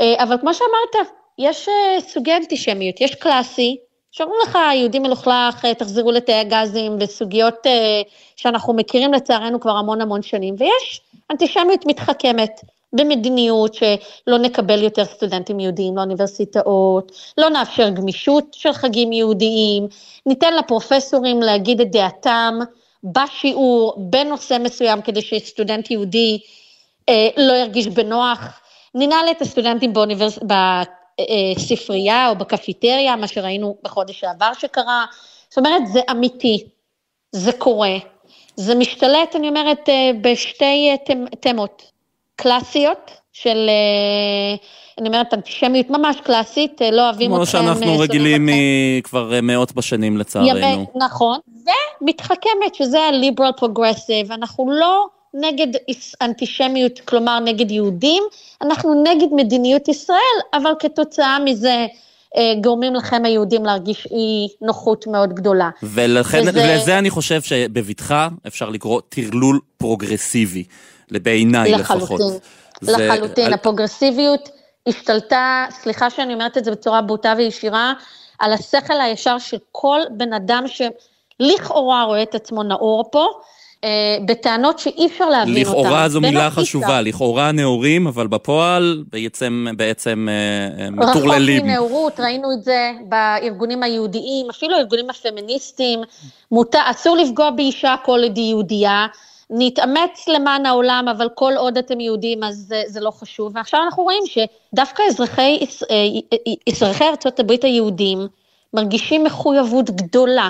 [0.00, 3.76] אה, אבל כמו שאמרת, יש סוגי אנטישמיות, יש קלאסי,
[4.12, 8.02] שאומרים לך, יהודי מלוכלך, אה, תחזרו לתאי הגזים, וסוגיות אה,
[8.36, 12.60] שאנחנו מכירים לצערנו כבר המון המון שנים, ויש אנטישמיות מתחכמת
[12.92, 19.88] במדיניות שלא נקבל יותר סטודנטים יהודיים לאוניברסיטאות, לא נאפשר גמישות של חגים יהודיים,
[20.26, 22.58] ניתן לפרופסורים להגיד את דעתם
[23.04, 26.38] בשיעור, בנושא מסוים, כדי שסטודנט יהודי
[27.08, 28.60] אה, לא ירגיש בנוח.
[28.94, 30.38] ננעל את הסטודנטים באוניברס...
[31.20, 31.24] אה,
[31.58, 35.04] ספרייה או בקפיטריה, מה שראינו בחודש שעבר שקרה.
[35.48, 36.64] זאת אומרת, זה אמיתי,
[37.32, 37.96] זה קורה.
[38.56, 41.82] זה משתלט, אני אומרת, אה, בשתי אה, תמות
[42.36, 43.70] קלאסיות של,
[44.98, 47.36] אני אומרת, אנטישמיות ממש קלאסית, לא אוהבים אתכם.
[47.36, 48.48] כמו שאנחנו רגילים
[49.04, 50.48] כבר מאות בשנים לצערנו.
[50.48, 51.38] ימי, נכון,
[52.00, 55.06] ומתחכמת, שזה ה-liberal progressive, אנחנו לא...
[55.34, 55.66] נגד
[56.22, 58.22] אנטישמיות, כלומר נגד יהודים,
[58.62, 61.86] אנחנו נגד מדיניות ישראל, אבל כתוצאה מזה
[62.36, 65.70] אה, גורמים לכם היהודים להרגיש אי נוחות מאוד גדולה.
[65.82, 66.50] ולכן, וזה...
[66.64, 70.64] ולזה אני חושב שבבטחה אפשר לקרוא טרלול פרוגרסיבי,
[71.10, 72.20] בעיניי לפחות.
[72.82, 73.48] לחלוטין, לחלוטין.
[73.48, 73.54] זה...
[73.54, 74.48] הפרוגרסיביות
[74.86, 77.92] השתלטה, סליחה שאני אומרת את זה בצורה בוטה וישירה,
[78.38, 83.26] על השכל הישר של כל בן אדם שלכאורה רואה את עצמו נאור פה,
[84.26, 85.70] בטענות שאי אפשר להבין אותן.
[85.70, 91.56] לכאורה זו מילה חשובה, לכאורה נאורים, אבל בפועל בעצם, בעצם אה, מטורללים.
[91.56, 96.00] רחוק מנאורות, ראינו את זה בארגונים היהודיים, אפילו הארגונים הפמיניסטיים.
[96.52, 99.06] מותר, אסור לפגוע באישה כל עוד היא יהודייה.
[99.50, 103.52] נתאמץ למען העולם, אבל כל עוד אתם יהודים אז זה, זה לא חשוב.
[103.54, 105.96] ועכשיו אנחנו רואים שדווקא אזרחי, אה,
[106.68, 108.18] אזרחי ארצות הברית היהודים
[108.74, 110.48] מרגישים מחויבות גדולה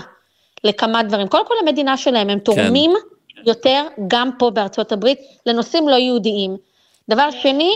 [0.65, 1.29] לכמה דברים.
[1.29, 3.13] קודם כל למדינה שלהם, הם תורמים כן.
[3.47, 6.57] יותר גם פה בארצות הברית לנושאים לא יהודיים.
[7.11, 7.73] דבר שני,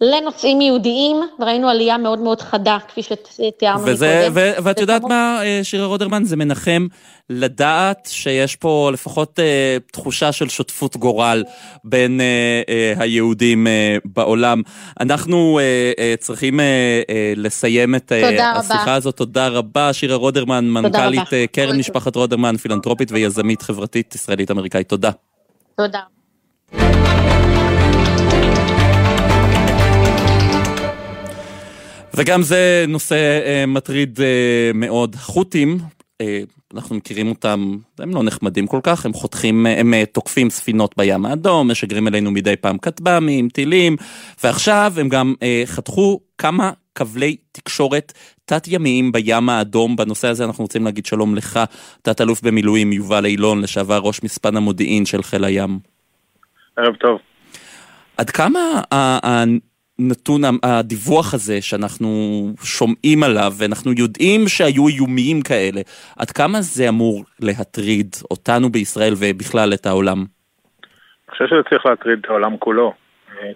[0.00, 4.64] לנושאים יהודיים, וראינו עלייה מאוד מאוד חדה, כפי שתיארנו וזה, מקודם.
[4.64, 6.86] ואת יודעת מה, אה, שירה רודרמן, זה מנחם
[7.30, 11.44] לדעת שיש פה לפחות אה, תחושה של שותפות גורל
[11.84, 14.62] בין אה, אה, היהודים אה, בעולם.
[15.00, 18.94] אנחנו אה, אה, צריכים אה, אה, לסיים את אה, השיחה רבה.
[18.94, 19.16] הזאת.
[19.16, 24.88] תודה רבה, שירה רודרמן, מנכ"לית אה, קרן משפחת רודרמן, פילנטרופית ויזמית חברתית ישראלית-אמריקאית.
[24.88, 25.10] תודה.
[25.76, 26.00] תודה.
[32.16, 35.16] וגם זה נושא אה, מטריד אה, מאוד.
[35.16, 35.78] חות'ים,
[36.20, 36.40] אה,
[36.74, 41.70] אנחנו מכירים אותם, הם לא נחמדים כל כך, הם חותכים, הם תוקפים ספינות בים האדום,
[41.70, 43.96] משגרים אלינו מדי פעם כטב"מים, טילים,
[44.44, 45.34] ועכשיו הם גם
[45.66, 48.12] חתכו כמה כבלי תקשורת
[48.44, 49.96] תת-ימיים בים האדום.
[49.96, 51.60] בנושא הזה אנחנו רוצים להגיד שלום לך,
[52.02, 55.78] תת-אלוף במילואים יובל אילון, לשעבר ראש מספן המודיעין של חיל הים.
[56.76, 57.18] ערב טוב.
[58.16, 58.80] עד כמה
[59.98, 62.08] נתון הדיווח הזה שאנחנו
[62.64, 65.80] שומעים עליו, ואנחנו יודעים שהיו איומים כאלה,
[66.18, 70.18] עד כמה זה אמור להטריד אותנו בישראל ובכלל את העולם?
[70.18, 72.92] אני חושב שזה צריך להטריד את העולם כולו.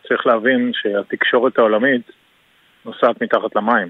[0.08, 2.02] צריך להבין שהתקשורת העולמית
[2.84, 3.88] נוסעת מתחת למים.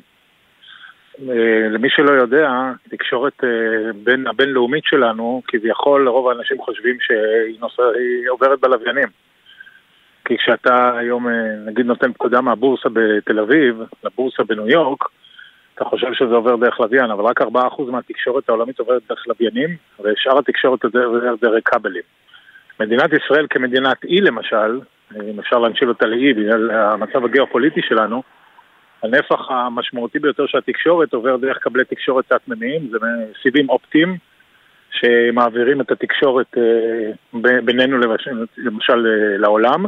[1.70, 2.50] למי שלא יודע,
[2.90, 7.82] תקשורת אה, הבינלאומית שלנו, כביכול רוב האנשים חושבים שהיא נוסע,
[8.28, 9.08] עוברת בלוויינים.
[10.28, 11.32] כי כשאתה היום, אה,
[11.66, 15.04] נגיד, נותן פקודה מהבורסה בתל אביב לבורסה בניו יורק,
[15.74, 17.46] אתה חושב שזה עובר דרך לוויין, אבל רק 4%
[17.90, 22.02] מהתקשורת העולמית עוברת דרך לוויינים, ושאר התקשורת עובר דרך כבלים.
[22.80, 24.80] מדינת ישראל כמדינת אי למשל,
[25.14, 28.22] אם אפשר להנשיל אותה לאי בגלל המצב הגיאופוליטי שלנו,
[29.02, 32.98] הנפח המשמעותי ביותר של התקשורת עובר דרך כבלי תקשורת תת-ממיים, זה
[33.42, 34.16] סיבים אופטיים
[34.90, 39.84] שמעבירים את התקשורת אה, בינינו למשל, למשל אה, לעולם.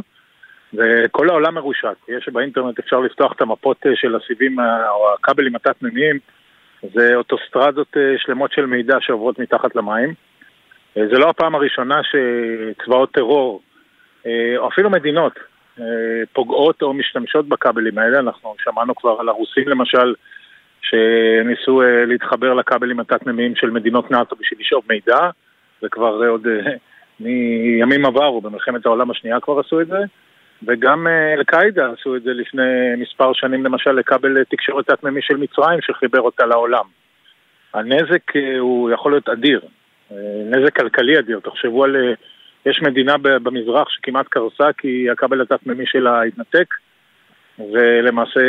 [0.73, 1.95] וכל העולם מרושת.
[2.07, 6.19] יש באינטרנט, אפשר לפתוח את המפות אה, של הסיבים אה, או הכבלים התת-מימיים,
[6.93, 10.13] זה אוטוסטרדות אה, שלמות של מידע שעוברות מתחת למים.
[10.95, 13.61] זה לא הפעם הראשונה שצבאות טרור,
[14.57, 15.39] או אפילו מדינות,
[16.33, 18.19] פוגעות או משתמשות בכבלים האלה.
[18.19, 20.13] אנחנו שמענו כבר על הרוסים למשל,
[20.81, 25.29] שניסו להתחבר לכבלים התת-מימיים של מדינות נאט"ו בשביל לשאוב מידע,
[25.83, 26.47] וכבר עוד
[27.19, 29.97] מימים עברו, במלחמת העולם השנייה כבר עשו את זה.
[30.67, 35.81] וגם אה, אל-קאעידה עשו את זה לפני מספר שנים למשל לכבל תקשורת תת-מימי של מצרים
[35.81, 36.85] שחיבר אותה לעולם.
[37.73, 39.61] הנזק אה, הוא יכול להיות אדיר,
[40.11, 41.39] אה, נזק כלכלי אדיר.
[41.39, 41.95] תחשבו על...
[42.65, 46.73] יש מדינה במזרח שכמעט קרסה כי הכבל התת-מימי שלה התנתק.
[47.73, 48.39] ולמעשה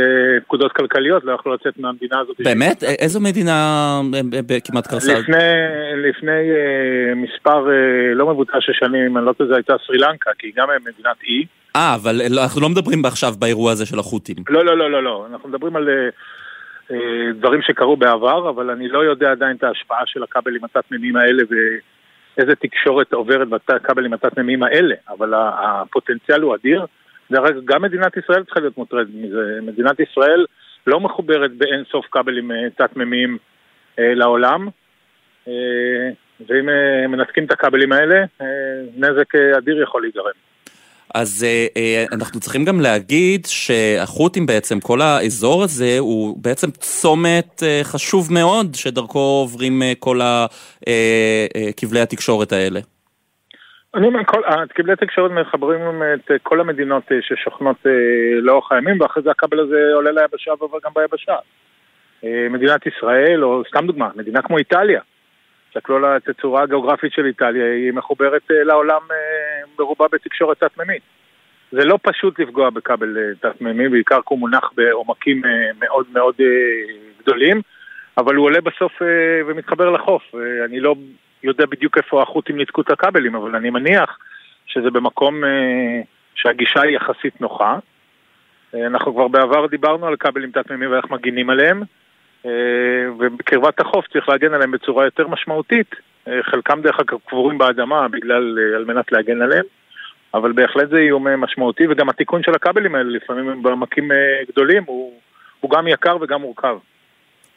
[0.44, 2.36] פקודות כלכליות לא יכלו לצאת מהמדינה הזאת.
[2.44, 2.82] באמת?
[2.82, 4.00] איזו מדינה
[4.64, 5.18] כמעט קרסה?
[5.18, 5.36] לפני,
[5.96, 6.50] לפני
[7.16, 7.66] מספר
[8.14, 11.16] לא מבוטל של שנים, אני לא יודע, זו הייתה סרי לנקה, כי היא גם מדינת
[11.28, 11.46] אי.
[11.76, 14.36] אה, אבל לא, אנחנו לא מדברים עכשיו באירוע הזה של החות'ים.
[14.48, 15.26] לא, לא, לא, לא, לא.
[15.32, 16.08] אנחנו מדברים על אה,
[16.90, 21.42] אה, דברים שקרו בעבר, אבל אני לא יודע עדיין את ההשפעה של הכבלים התת-מימיים האלה
[21.50, 26.86] ואיזה תקשורת עוברת בכבלים התת-מימיים האלה, אבל הפוטנציאל הוא אדיר.
[27.30, 29.58] דרך אגב, גם מדינת ישראל צריכה להיות מוטרדת מזה.
[29.62, 30.46] מדינת ישראל
[30.86, 33.38] לא מחוברת באין סוף כבלים אה, תת-מימיים
[33.98, 34.68] אה, לעולם.
[35.48, 35.52] אה,
[36.48, 38.46] ואם אה, מנתקים את הכבלים האלה, אה,
[38.96, 40.32] נזק אה, אדיר יכול להיגרם.
[41.14, 47.62] אז אה, אה, אנחנו צריכים גם להגיד שהחות'ים בעצם, כל האזור הזה הוא בעצם צומת
[47.62, 50.20] אה, חשוב מאוד שדרכו עוברים אה, כל
[51.76, 52.80] כבלי אה, התקשורת האלה.
[53.94, 54.20] אני אומר,
[54.74, 57.76] כבלי התקשורת מחברים את כל המדינות ששוכנות
[58.42, 61.36] לאורך הימים ואחרי זה הכבל הזה עולה ליבשה ועובר גם ביבשה.
[62.50, 65.00] מדינת ישראל, או סתם דוגמה, מדינה כמו איטליה,
[65.72, 69.16] תסתכלו על התצורה הגיאוגרפית של איטליה, היא מחוברת אה, לעולם אה,
[69.78, 71.02] ברובה בתקשורת תת-מימית.
[71.72, 75.42] זה לא פשוט לפגוע בכבל אה, תת-מימי, בעיקר כי הוא מונח בעומקים
[75.80, 76.34] מאוד מאוד
[77.22, 77.60] גדולים,
[78.18, 78.92] אבל הוא עולה בסוף
[79.46, 80.22] ומתחבר לחוף.
[80.64, 80.94] אני לא
[81.44, 84.18] יודע בדיוק איפה החות'ים ניתקו את הכבלים, אבל אני מניח
[84.66, 85.42] שזה במקום
[86.34, 87.78] שהגישה היא יחסית נוחה.
[88.74, 91.82] אנחנו כבר בעבר דיברנו על כבלים תת-מימי ואיך מגינים עליהם.
[92.46, 95.94] אה, ובקרבת החוף צריך להגן עליהם בצורה יותר משמעותית.
[96.28, 99.64] אה, חלקם דרך אגב קבורים באדמה בגלל, אה, על מנת להגן עליהם,
[100.34, 104.10] אבל בהחלט זה איום משמעותי, וגם התיקון של הכבלים האלה לפעמים הם בעמקים
[104.48, 105.20] גדולים, הוא,
[105.60, 106.76] הוא גם יקר וגם מורכב.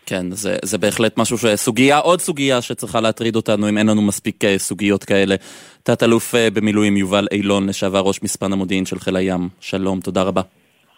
[0.05, 4.43] כן, זה, זה בהחלט משהו, סוגיה, עוד סוגיה שצריכה להטריד אותנו אם אין לנו מספיק
[4.57, 5.35] סוגיות כאלה.
[5.83, 10.41] תת-אלוף במילואים יובל אילון, לשעבר ראש מספן המודיעין של חיל הים, שלום, תודה רבה.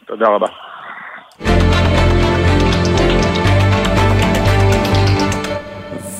[0.08, 0.48] תודה רבה.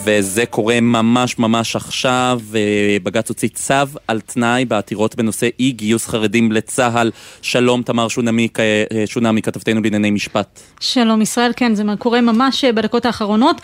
[0.08, 2.42] וזה קורה ממש ממש עכשיו.
[3.04, 3.74] בג"ץ הוציא צו
[4.08, 7.12] על תנאי בעתירות בנושא אי גיוס חרדים לצה"ל.
[7.42, 8.48] שלום, תמר שונמי,
[9.06, 10.60] שונמי כתבתנו בענייני משפט.
[10.80, 13.62] שלום ישראל, כן, זה קורה ממש בדקות האחרונות,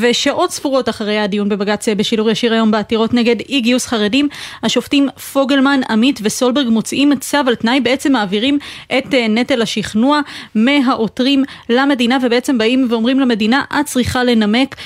[0.00, 4.28] ושעות ספורות אחרי הדיון בבג"ץ בשידור ישיר היום בעתירות נגד אי גיוס חרדים,
[4.62, 8.58] השופטים פוגלמן, עמית וסולברג מוציאים צו על תנאי, בעצם מעבירים
[8.98, 10.20] את נטל השכנוע
[10.54, 14.76] מהעותרים למדינה, ובעצם באים ואומרים למדינה, את צריכה לנמק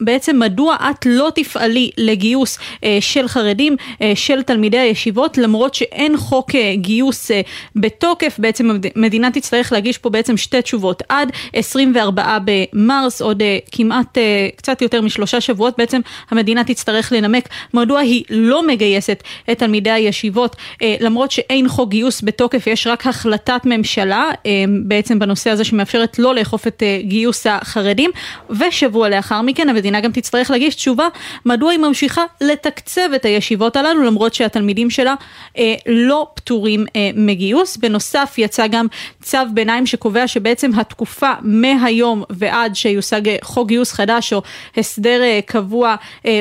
[0.00, 2.58] בעצם מדוע את לא תפעלי לגיוס
[3.00, 3.76] של חרדים,
[4.14, 7.30] של תלמידי הישיבות, למרות שאין חוק גיוס
[7.76, 11.02] בתוקף, בעצם המדינה תצטרך להגיש פה בעצם שתי תשובות.
[11.08, 13.42] עד 24 במרס, עוד
[13.72, 14.18] כמעט
[14.56, 20.56] קצת יותר משלושה שבועות, בעצם המדינה תצטרך לנמק מדוע היא לא מגייסת את תלמידי הישיבות,
[21.00, 24.30] למרות שאין חוק גיוס בתוקף, יש רק החלטת ממשלה
[24.84, 28.10] בעצם בנושא הזה שמאפשרת לא לאכוף את גיוס החרדים,
[28.50, 31.08] ושבוע לאחר מכן המדינה גם תצטרך להגיש תשובה
[31.46, 35.14] מדוע היא ממשיכה לתקצב את הישיבות הללו, למרות שהתלמידים שלה
[35.86, 37.76] לא פטורים מגיוס.
[37.76, 38.86] בנוסף יצא גם
[39.22, 44.42] צו ביניים שקובע שבעצם התקופה מהיום ועד שיושג חוק גיוס חדש או
[44.76, 45.94] הסדר קבוע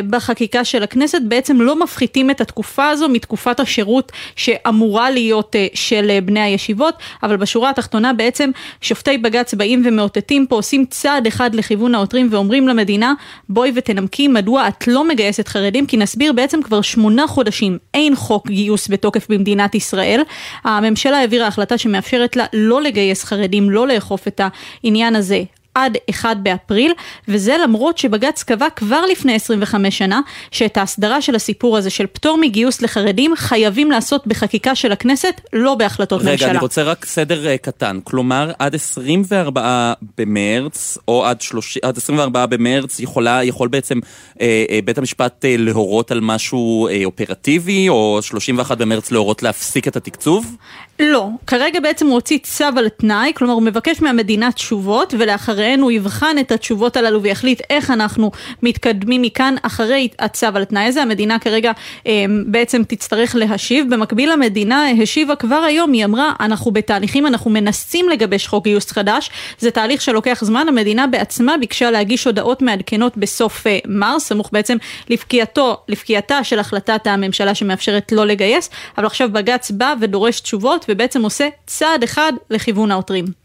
[0.09, 6.41] בחקיקה של הכנסת, בעצם לא מפחיתים את התקופה הזו מתקופת השירות שאמורה להיות של בני
[6.41, 12.27] הישיבות, אבל בשורה התחתונה בעצם שופטי בג"ץ באים ומאותתים פה, עושים צעד אחד לכיוון העותרים
[12.31, 13.13] ואומרים למדינה
[13.49, 18.47] בואי ותנמקי מדוע את לא מגייסת חרדים, כי נסביר בעצם כבר שמונה חודשים אין חוק
[18.47, 20.21] גיוס בתוקף במדינת ישראל.
[20.63, 24.41] הממשלה העבירה החלטה שמאפשרת לה לא לגייס חרדים, לא לאכוף את
[24.83, 25.43] העניין הזה
[25.75, 26.93] עד 1 באפריל,
[27.27, 32.37] וזה למרות שבג"ץ קבע כבר לפני 25 שנה שאת ההסדרה של הסיפור הזה של פטור
[32.37, 36.47] מגיוס לחרדים חייבים לעשות בחקיקה של הכנסת, לא בהחלטות רגע, ממשלה.
[36.47, 41.97] רגע, אני רוצה רק סדר uh, קטן, כלומר עד 24 במרץ, או עד, 30, עד
[41.97, 44.41] 24 במרץ יכולה, יכול בעצם uh, uh,
[44.85, 50.55] בית המשפט uh, להורות על משהו uh, אופרטיבי, או 31 במרץ להורות להפסיק את התקצוב?
[50.99, 55.13] לא, כרגע בעצם הוא הוציא צו על תנאי, כלומר הוא מבקש מהמדינה תשובות,
[55.61, 58.31] ולאחריהן הוא יבחן את התשובות הללו ויחליט איך אנחנו
[58.63, 61.01] מתקדמים מכאן אחרי הצו על תנאי הזה.
[61.01, 61.71] המדינה כרגע
[62.07, 63.93] אה, בעצם תצטרך להשיב.
[63.93, 69.29] במקביל המדינה השיבה כבר היום, היא אמרה, אנחנו בתהליכים, אנחנו מנסים לגבש חוק גיוס חדש,
[69.59, 74.77] זה תהליך שלוקח זמן, המדינה בעצמה ביקשה להגיש הודעות מעדכנות בסוף אה, מרס, סמוך בעצם
[75.09, 81.23] לפקיעתו, לפקיעתה של החלטת הממשלה שמאפשרת לא לגייס, אבל עכשיו בג"ץ בא ודורש תשובות ובעצם
[81.23, 83.40] עושה צעד אחד לכיוון העותרים.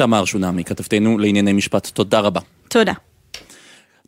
[0.00, 2.40] תמר שונמי, כתבתנו לענייני משפט, תודה רבה.
[2.68, 2.92] תודה.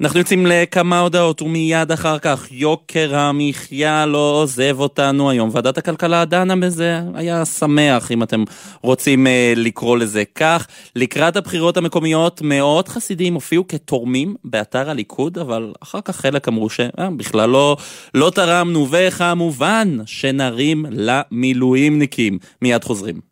[0.01, 5.51] אנחנו יוצאים לכמה הודעות ומיד אחר כך יוקר המחיה לא עוזב אותנו היום.
[5.53, 8.45] ועדת הכלכלה דנה בזה, היה שמח אם אתם
[8.83, 10.67] רוצים אה, לקרוא לזה כך.
[10.97, 17.49] לקראת הבחירות המקומיות מאות חסידים הופיעו כתורמים באתר הליכוד, אבל אחר כך חלק אמרו שבכלל
[17.49, 17.77] לא,
[18.15, 22.39] לא תרמנו, וכמובן שנרים למילואימניקים.
[22.63, 23.32] מיד חוזרים.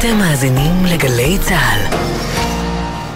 [0.00, 1.96] אתם מאזינים לגלי צה"ל.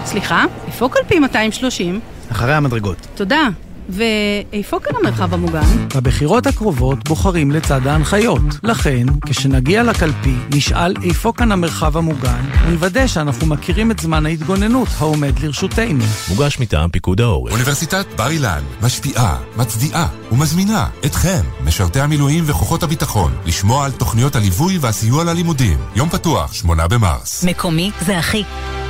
[0.05, 1.99] סליחה, איפה קלפי 230?
[2.31, 3.07] אחרי המדרגות.
[3.15, 3.47] תודה.
[3.89, 5.87] ואיפה כאן המרחב המוגן?
[5.95, 8.41] בבחירות הקרובות בוחרים לצד ההנחיות.
[8.63, 15.39] לכן, כשנגיע לקלפי, נשאל איפה כאן המרחב המוגן, ונוודא שאנחנו מכירים את זמן ההתגוננות העומד
[15.39, 16.03] לרשותנו.
[16.29, 17.51] מוגש מטעם פיקוד העורף.
[17.51, 24.77] אוניברסיטת בר אילן משפיעה, מצדיעה ומזמינה אתכם, משרתי המילואים וכוחות הביטחון, לשמוע על תוכניות הליווי
[24.77, 25.77] והסיוע ללימודים.
[25.95, 27.43] יום פתוח, 8 במרס.
[27.43, 28.43] מקומי זה הכי.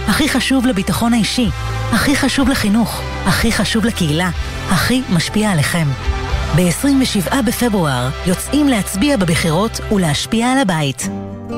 [0.07, 1.47] הכי חשוב לביטחון האישי,
[1.91, 4.29] הכי חשוב לחינוך, הכי חשוב לקהילה,
[4.69, 5.87] הכי משפיע עליכם.
[6.55, 11.09] ב-27 בפברואר יוצאים להצביע בבחירות ולהשפיע על הבית.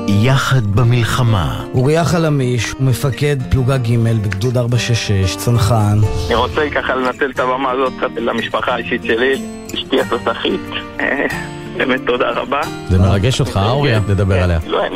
[0.08, 1.64] יחד במלחמה.
[1.74, 5.98] אוריה חלמיש, מפקד פלוגה ג' בגדוד 466, צנחן.
[6.26, 9.42] אני רוצה ככה לנצל את הבמה הזאת למשפחה האישית שלי,
[9.74, 10.60] אשתי התותחית.
[11.78, 12.60] באמת תודה רבה.
[12.88, 14.58] זה מרגש אותך, אוריה, לדבר עליה.
[14.66, 14.92] לא, אין,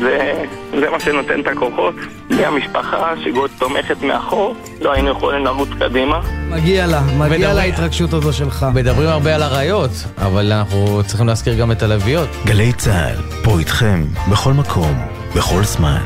[0.00, 0.44] זה,
[0.80, 1.94] זה מה שנותן את הכוחות.
[2.28, 6.20] בלי המשפחה שגוד תומכת מאחור, לא היינו יכולים לרוץ קדימה.
[6.50, 8.66] מגיע לה, מגיע לה ההתרגשות הזו שלך.
[8.74, 12.28] מדברים הרבה על אריות, אבל אנחנו צריכים להזכיר גם את הלוויות.
[12.46, 14.94] גלי צה"ל, פה איתכם, בכל מקום,
[15.36, 16.02] בכל זמן.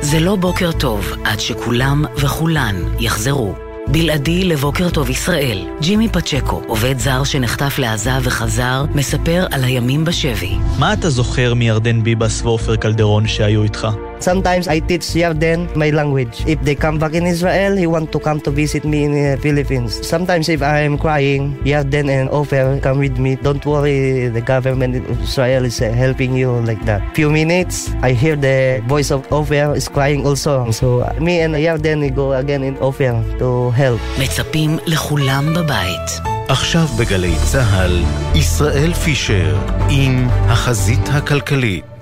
[0.00, 3.69] זה לא בוקר טוב עד שכולם וכולן יחזרו.
[3.92, 10.54] בלעדי לבוקר טוב ישראל, ג'ימי פצ'קו, עובד זר שנחטף לעזה וחזר, מספר על הימים בשבי.
[10.78, 13.88] מה אתה זוכר מירדן ביבס ועופר קלדרון שהיו איתך?
[14.20, 16.44] Sometimes I teach Yarden my language.
[16.46, 19.38] If they come back in Israel, he want to come to visit me in the
[19.40, 20.06] Philippines.
[20.06, 23.36] Sometimes if I am crying, Yarden and Ofer come with me.
[23.36, 27.00] Don't worry, the government of Israel is uh, helping you like that.
[27.16, 30.70] Few minutes, I hear the voice of Ofer is crying also.
[30.70, 30.86] So
[31.18, 34.00] me and Yarden we go again in Ofer to help.
[34.18, 36.20] מצפים לכולם בבית.
[36.48, 38.02] עכשיו בגלי צה"ל,
[38.34, 39.56] ישראל פישר
[39.90, 41.99] עם החזית הכלכלית.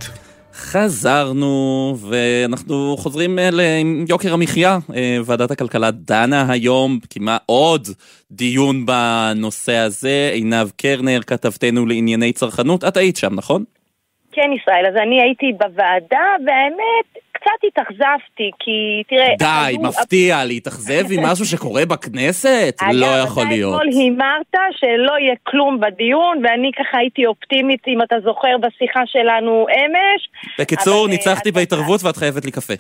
[0.73, 4.79] חזרנו, ואנחנו חוזרים אה, ליוקר המחיה.
[4.97, 7.89] אה, ועדת הכלכלה דנה היום, קיימה עוד
[8.31, 10.31] דיון בנושא הזה.
[10.33, 13.65] עינב קרנר, כתבתנו לענייני צרכנות, את היית שם, נכון?
[14.33, 17.09] כן, ישראל, אז אני הייתי בוועדה, והאמת,
[17.41, 19.35] קצת התאכזבתי, כי תראה...
[19.39, 22.75] די, היו- מפתיע להתאכזב ממשהו שקורה בכנסת?
[22.93, 23.75] לא יכול אגב, להיות.
[23.75, 29.01] אתה אתמול הימרת שלא יהיה כלום בדיון, ואני ככה הייתי אופטימית, אם אתה זוכר, בשיחה
[29.07, 30.29] שלנו אמש.
[30.59, 32.75] בקיצור, אבל, אה, ניצחתי בהתערבות ואת חייבת לי קפה.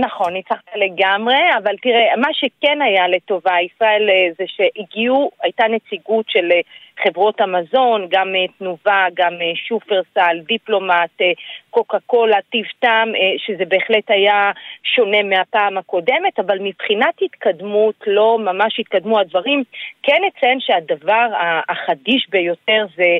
[0.00, 6.24] נכון, ניצחת לגמרי, אבל תראה, מה שכן היה לטובה, ישראל, אה, זה שהגיעו, הייתה נציגות
[6.28, 6.60] של אה,
[7.02, 11.32] חברות המזון, גם אה, תנובה, גם אה, שופרסל, דיפלומט, אה,
[11.70, 14.50] קוקה קולה, טיב טעם, שזה בהחלט היה
[14.84, 19.62] שונה מהפעם הקודמת, אבל מבחינת התקדמות, לא ממש התקדמו הדברים.
[20.02, 21.26] כן אציין שהדבר
[21.68, 23.18] החדיש ביותר זה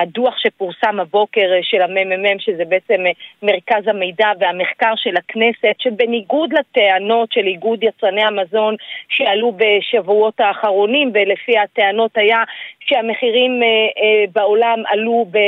[0.00, 3.04] הדוח שפורסם הבוקר של הממ"מ, שזה בעצם
[3.42, 8.74] מרכז המידע והמחקר של הכנסת, שבניגוד לטענות של איגוד יצרני המזון
[9.08, 12.42] שעלו בשבועות האחרונים, ולפי הטענות היה
[12.88, 15.38] שהמחירים אה, אה, בעולם עלו ב,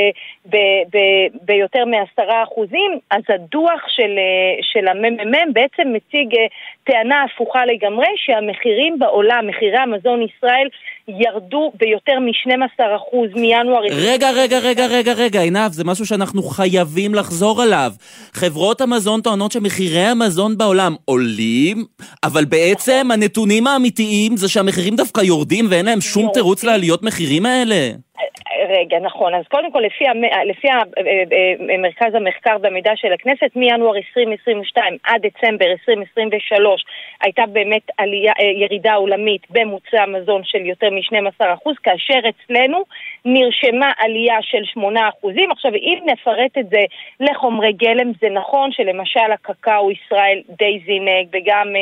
[0.49, 0.55] ב,
[0.93, 0.97] ב,
[1.41, 6.35] ביותר מעשרה אחוזים, אז הדוח של, אה, של הממ"מ בעצם מציג
[6.83, 10.67] טענה הפוכה לגמרי, שהמחירים בעולם, מחירי המזון ישראל,
[11.07, 13.81] ירדו ביותר מ-12% מינואר...
[13.91, 17.91] רגע, רגע, רגע, רגע, רגע, עינב, זה משהו שאנחנו חייבים לחזור עליו.
[18.33, 21.85] חברות המזון טוענות שמחירי המזון בעולם עולים,
[22.23, 27.75] אבל בעצם הנתונים האמיתיים זה שהמחירים דווקא יורדים ואין להם שום תירוץ לעליות מחירים האלה.
[28.69, 29.33] רגע, נכון.
[29.33, 30.21] אז קודם כל, לפי, המ...
[30.45, 30.77] לפי ה...
[30.77, 36.85] אה, מרכז המחקר והמידע של הכנסת, מינואר 2022 עד דצמבר 2023
[37.23, 42.83] הייתה באמת עלייה, אה, ירידה עולמית במוצרי המזון של יותר מ-12%, כאשר אצלנו
[43.25, 45.51] נרשמה עלייה של 8%.
[45.51, 46.81] עכשיו, אם נפרט את זה
[47.19, 51.73] לחומרי גלם, זה נכון שלמשל הקקאו ישראל די זינק וגם...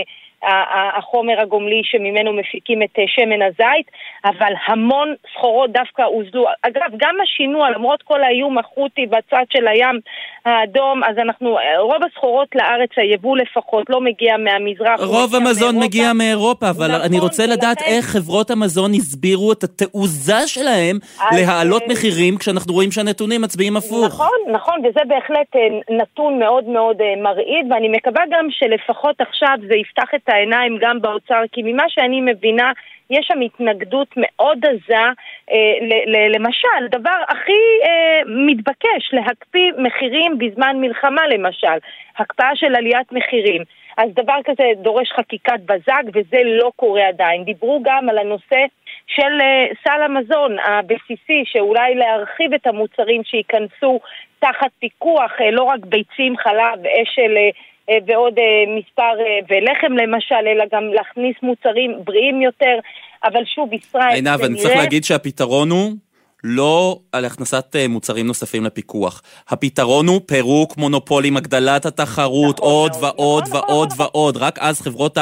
[0.98, 3.92] החומר הגומלי שממנו מפיקים את אה, שמן הזית,
[4.26, 6.46] אבל המון סחורות דווקא הוזלו.
[6.62, 10.00] אגב, גם השינוע, למרות כל האיום החות'י בצד של הים
[10.46, 15.00] האדום, אז אנחנו, אה, רוב הסחורות לארץ, היבוא לפחות, לא מגיע מהמזרח.
[15.00, 15.88] הוא רוב המזון מאירופה.
[15.88, 21.40] מגיע מאירופה, אבל נכון, אני רוצה לדעת איך חברות המזון הסבירו את התעוזה שלהם אז,
[21.40, 24.06] להעלות אה, מחירים כשאנחנו רואים שהנתונים מצביעים הפוך.
[24.06, 25.56] נכון, נכון, וזה בהחלט
[25.90, 31.42] נתון מאוד מאוד מרעיד, ואני מקווה גם שלפחות עכשיו זה יפתח את העיניים גם באוצר,
[31.52, 32.72] כי ממה שאני מבינה,
[33.10, 35.04] יש שם התנגדות מאוד עזה,
[35.52, 41.78] אה, ל- ל- למשל, דבר הכי אה, מתבקש, להקפיא מחירים בזמן מלחמה למשל,
[42.18, 43.62] הקפאה של עליית מחירים.
[43.98, 47.44] אז דבר כזה דורש חקיקת בזק, וזה לא קורה עדיין.
[47.44, 48.66] דיברו גם על הנושא
[49.08, 54.00] של אה, סל המזון הבסיסי, שאולי להרחיב את המוצרים שייכנסו
[54.40, 57.50] תחת פיקוח, אה, לא רק ביצים, חלב, אשל אה,
[58.08, 58.44] ועוד אה,
[58.78, 62.80] מספר, אה, ולחם למשל, אלא גם להכניס מוצרים בריאים יותר.
[63.24, 65.92] אבל שוב, ישראל, עינב, אני צריך להגיד שהפתרון הוא
[66.44, 69.22] לא על הכנסת אה, מוצרים נוספים לפיקוח.
[69.50, 74.38] הפתרון הוא פירוק מונופולים, הגדלת התחרות, עוד ועוד ועוד ועוד.
[74.38, 75.18] רק אז חברות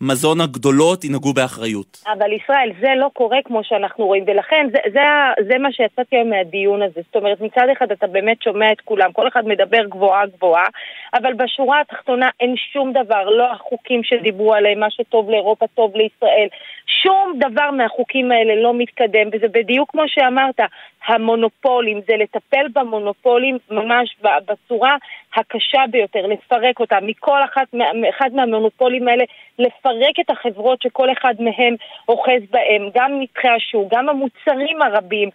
[0.00, 2.02] המזון הגדולות ינהגו באחריות.
[2.18, 6.16] אבל ישראל, זה לא קורה כמו שאנחנו רואים, ולכן זה, זה, ה- זה מה שיצאתי
[6.16, 7.00] היום מהדיון הזה.
[7.06, 10.66] זאת אומרת, מצד אחד אתה באמת שומע את כולם, כל אחד מדבר גבוהה גבוהה,
[11.14, 16.48] אבל בשורה התחתונה אין שום דבר, לא החוקים שדיברו עליהם, מה שטוב לאירופה טוב לישראל,
[16.86, 20.60] שום דבר מהחוקים האלה לא מתקדם, וזה בדיוק כמו שאמרת,
[21.06, 24.96] המונופולים, זה לטפל במונופולים ממש בצורה
[25.36, 27.66] הקשה ביותר, לפרק אותם, מכל אחת,
[28.08, 29.24] אחד מהמונופולים האלה,
[29.58, 31.74] לפרק את החברות שכל אחד מהם
[32.08, 35.30] אוחז בהם, גם נתחי השוק, גם המוצרים הרבים,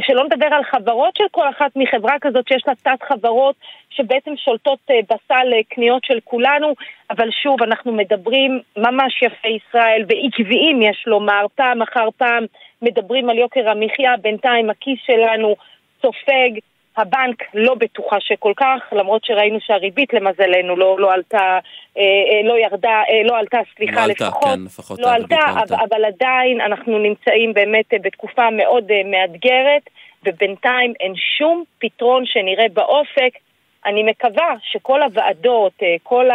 [0.00, 3.56] שלא נדבר על חברות של כל אחת מחברה כזאת שיש לה תת חברות
[3.90, 6.74] שבעצם שולטות אה, בסל אה, קניות של כולנו,
[7.10, 12.44] אבל שוב, אנחנו מדברים ממש יפה ישראל, ועקביים יש לומר, פעם אחר פעם
[12.82, 15.56] מדברים על יוקר המחיה, בינתיים הכיס שלנו
[16.02, 16.50] סופג,
[16.96, 21.58] הבנק לא בטוחה שכל כך, למרות שראינו שהריבית למזלנו לא, לא עלתה,
[21.98, 25.36] אה, אה, לא ירדה, אה, לא עלתה, סליחה, לא עלתה, לפחות, כן, לפחות לא עלתה,
[25.36, 25.74] לא עלתה.
[25.74, 29.90] אבל, עדיין אנחנו נמצאים באמת בתקופה מאוד אה, מאתגרת,
[30.24, 33.38] ובינתיים אין שום פתרון שנראה באופק
[33.86, 35.72] אני מקווה שכל הוועדות,
[36.02, 36.30] כל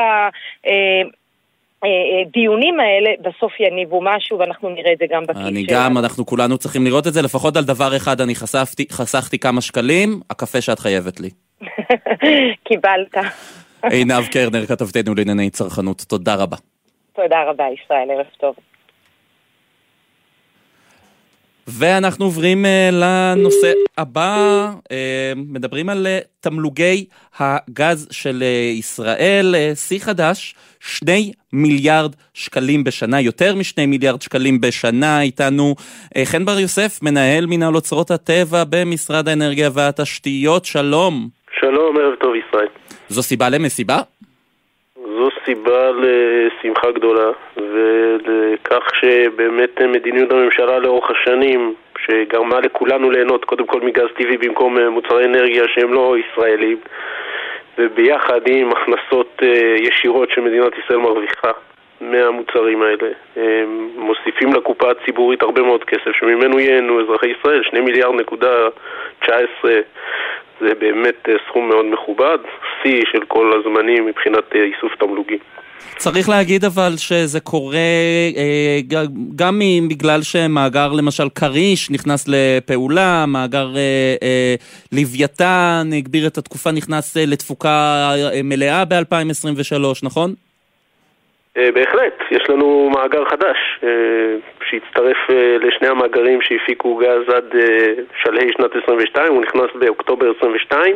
[1.83, 1.87] ה...
[1.87, 5.49] אה, אה, האלה בסוף יניבו משהו ואנחנו נראה את זה גם בכיס שלנו.
[5.49, 9.39] אני גם, אנחנו כולנו צריכים לראות את זה, לפחות על דבר אחד אני חשפתי, חסכתי
[9.39, 11.29] כמה שקלים, הקפה שאת חייבת לי.
[12.67, 13.15] קיבלת.
[13.83, 16.57] עינב קרנר, כתבתנו לענייני צרכנות, תודה רבה.
[17.15, 18.55] תודה רבה, ישראל, ערב טוב.
[21.77, 24.91] ואנחנו עוברים uh, לנושא הבא, uh,
[25.35, 27.05] מדברים על uh, תמלוגי
[27.39, 28.43] הגז של
[28.79, 35.75] ישראל, שיא חדש, שני מיליארד שקלים בשנה, יותר משני מיליארד שקלים בשנה, איתנו
[36.25, 41.29] חן בר יוסף, מנהל מנהל אוצרות הטבע במשרד האנרגיה והתשתיות, שלום.
[41.59, 42.67] שלום, ערב טוב ישראל.
[43.09, 43.99] זו סיבה למסיבה?
[45.05, 53.81] זו סיבה לשמחה גדולה ולכך שבאמת מדיניות הממשלה לאורך השנים שגרמה לכולנו ליהנות קודם כל
[53.81, 56.77] מגז טבעי במקום אה, מוצרי אנרגיה שהם לא ישראלים
[57.77, 61.51] וביחד עם הכנסות אה, ישירות שמדינת ישראל מרוויחה
[62.01, 63.11] מהמוצרים האלה.
[63.97, 68.67] מוסיפים לקופה הציבורית הרבה מאוד כסף שממנו ייהנו אזרחי ישראל, 2 מיליארד נקודה
[69.19, 69.81] 19
[70.61, 72.37] זה באמת אה, סכום מאוד מכובד,
[72.83, 75.39] שיא של כל הזמנים מבחינת אה, איסוף תמלוגים.
[75.97, 77.77] צריך להגיד אבל שזה קורה
[78.37, 78.79] אה,
[79.35, 84.55] גם בגלל שמאגר למשל כריש נכנס לפעולה, מאגר אה, אה,
[84.91, 87.69] לוויתן הגביר את התקופה, נכנס אה, לתפוקה
[88.33, 90.33] אה, מלאה ב-2023, נכון?
[91.57, 93.89] אה, בהחלט, יש לנו מאגר חדש אה,
[94.69, 97.55] שהצטרף אה, לשני המאגרים שהפיקו גז עד
[98.23, 100.95] שלהי שנת 22, הוא נכנס באוקטובר 22,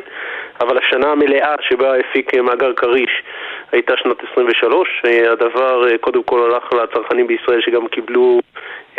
[0.62, 3.24] אבל השנה המלאה שבה הפיק מאגר כריש
[3.72, 5.02] הייתה שנת 23.
[5.32, 8.40] הדבר קודם כל הלך לצרכנים בישראל שגם קיבלו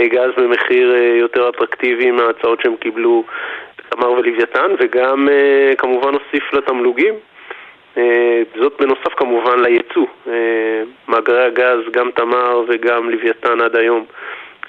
[0.00, 3.24] גז במחיר יותר אטרקטיבי מההצעות שהם קיבלו
[3.88, 5.28] תמר ולוויתן, וגם
[5.78, 7.14] כמובן הוסיף לתמלוגים.
[7.96, 10.06] אה, זאת בנוסף כמובן ליצוא.
[10.28, 14.04] אה, מאגרי הגז, גם תמר וגם לוויתן עד היום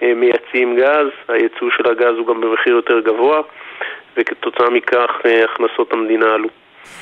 [0.04, 3.42] אה, מייצאים גז, היצוא של הגז הוא גם במחיר יותר גבוה,
[4.18, 6.50] וכתוצאה מכך הכנסות המדינה עלו.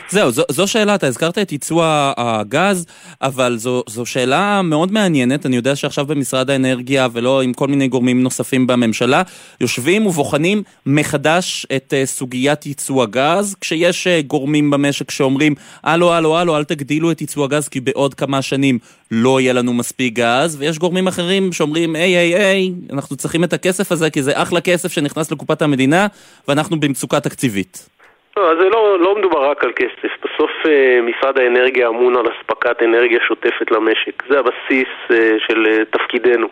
[0.09, 1.85] זהו, זו, זו שאלה, אתה הזכרת את ייצוא
[2.17, 2.85] הגז,
[3.21, 7.87] אבל זו, זו שאלה מאוד מעניינת, אני יודע שעכשיו במשרד האנרגיה ולא עם כל מיני
[7.87, 9.21] גורמים נוספים בממשלה,
[9.61, 16.37] יושבים ובוחנים מחדש את uh, סוגיית ייצוא הגז, כשיש uh, גורמים במשק שאומרים, הלו, הלו,
[16.37, 18.79] הלו, אל תגדילו את ייצוא הגז כי בעוד כמה שנים
[19.11, 23.53] לא יהיה לנו מספיק גז, ויש גורמים אחרים שאומרים, היי, היי, היי, אנחנו צריכים את
[23.53, 26.07] הכסף הזה כי זה אחלה כסף שנכנס לקופת המדינה,
[26.47, 27.94] ואנחנו במצוקה תקציבית.
[28.37, 30.11] לא, זה לא, לא מדובר רק על כסף.
[30.23, 34.23] בסוף אה, משרד האנרגיה אמון על אספקת אנרגיה שוטפת למשק.
[34.29, 36.47] זה הבסיס אה, של אה, תפקידנו.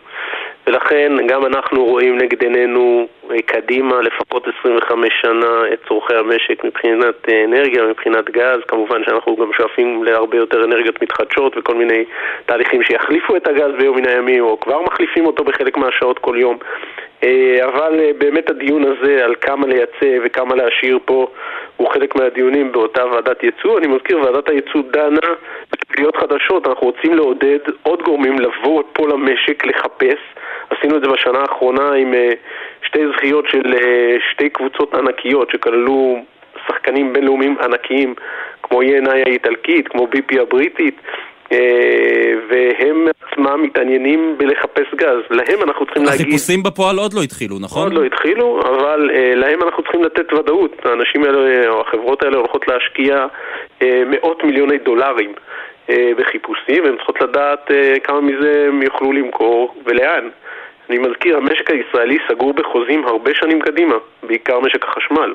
[0.66, 3.06] ולכן גם אנחנו רואים נגד עינינו
[3.46, 8.58] קדימה לפחות 25 שנה את צורכי המשק מבחינת אנרגיה, מבחינת גז.
[8.68, 12.04] כמובן שאנחנו גם שואפים להרבה יותר אנרגיות מתחדשות וכל מיני
[12.46, 16.58] תהליכים שיחליפו את הגז ביום מן הימים, או כבר מחליפים אותו בחלק מהשעות כל יום.
[17.64, 21.26] אבל באמת הדיון הזה על כמה לייצא וכמה להשאיר פה
[21.76, 23.78] הוא חלק מהדיונים באותה ועדת ייצוא.
[23.78, 25.28] אני מזכיר, ועדת הייצוא דנה
[25.72, 26.66] בתגליות חדשות.
[26.66, 30.18] אנחנו רוצים לעודד עוד גורמים לבוא פה למשק לחפש.
[30.70, 32.30] עשינו את זה בשנה האחרונה עם אה,
[32.82, 36.18] שתי זכיות של אה, שתי קבוצות ענקיות שכללו
[36.66, 38.14] שחקנים בינלאומיים ענקיים
[38.62, 41.00] כמו ENI האיטלקית, כמו BP הבריטית.
[41.54, 45.18] אה, והם עצמם מתעניינים בלחפש גז.
[45.30, 46.20] להם אנחנו צריכים להגיד...
[46.20, 47.82] החיפושים בפועל עוד לא התחילו, נכון?
[47.82, 50.72] עוד לא התחילו, אבל uh, להם אנחנו צריכים לתת ודאות.
[50.84, 53.26] האנשים האלה, או החברות האלה הולכות להשקיע
[53.80, 55.32] uh, מאות מיליוני דולרים
[56.18, 57.70] בחיפושים, והן צריכות לדעת
[58.04, 60.28] כמה מזה הם יוכלו למכור ולאן.
[60.90, 65.34] אני מזכיר, המשק הישראלי סגור בחוזים הרבה שנים קדימה, בעיקר משק החשמל.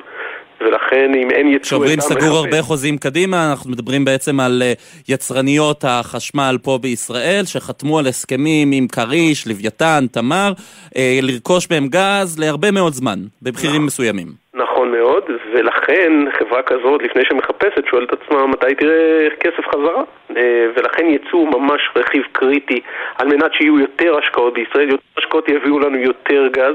[0.60, 1.64] ולכן אם אין ייצוא...
[1.64, 4.72] כשאומרים סגור הרבה חוזים קדימה, אנחנו מדברים בעצם על אה,
[5.08, 10.52] יצרניות החשמל פה בישראל, שחתמו על הסכמים עם כריש, לוויתן, תמר,
[10.96, 13.86] אה, לרכוש בהם גז להרבה מאוד זמן, במחירים נכון.
[13.86, 14.26] מסוימים.
[14.54, 15.22] נכון מאוד,
[15.54, 20.02] ולכן חברה כזאת, לפני שמחפשת, שואלת עצמה מתי תראה כסף חזרה.
[20.36, 22.80] אה, ולכן ייצוא ממש רכיב קריטי
[23.18, 26.74] על מנת שיהיו יותר השקעות בישראל, יותר השקעות יביאו לנו יותר גז,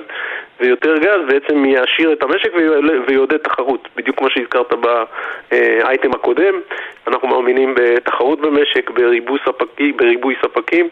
[0.59, 2.49] ויותר גז בעצם יעשיר את המשק
[3.07, 6.53] ויעודד תחרות, בדיוק כמו שהזכרת באייטם הקודם.
[7.07, 10.87] אנחנו מאמינים בתחרות במשק, בריבוי, ספקי, בריבוי ספקים,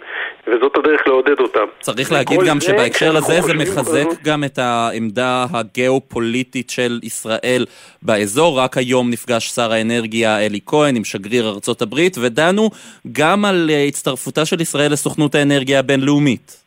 [0.48, 1.66] וזאת הדרך לעודד אותם.
[1.80, 4.24] צריך להגיד גם זה, שבהקשר הזה זה מחזק בזאת.
[4.24, 7.66] גם את העמדה הגיאופוליטית של ישראל
[8.02, 8.60] באזור.
[8.60, 12.70] רק היום נפגש שר האנרגיה אלי כהן עם שגריר ארצות הברית, ודנו
[13.12, 16.63] גם על אה, הצטרפותה של ישראל לסוכנות האנרגיה הבינלאומית.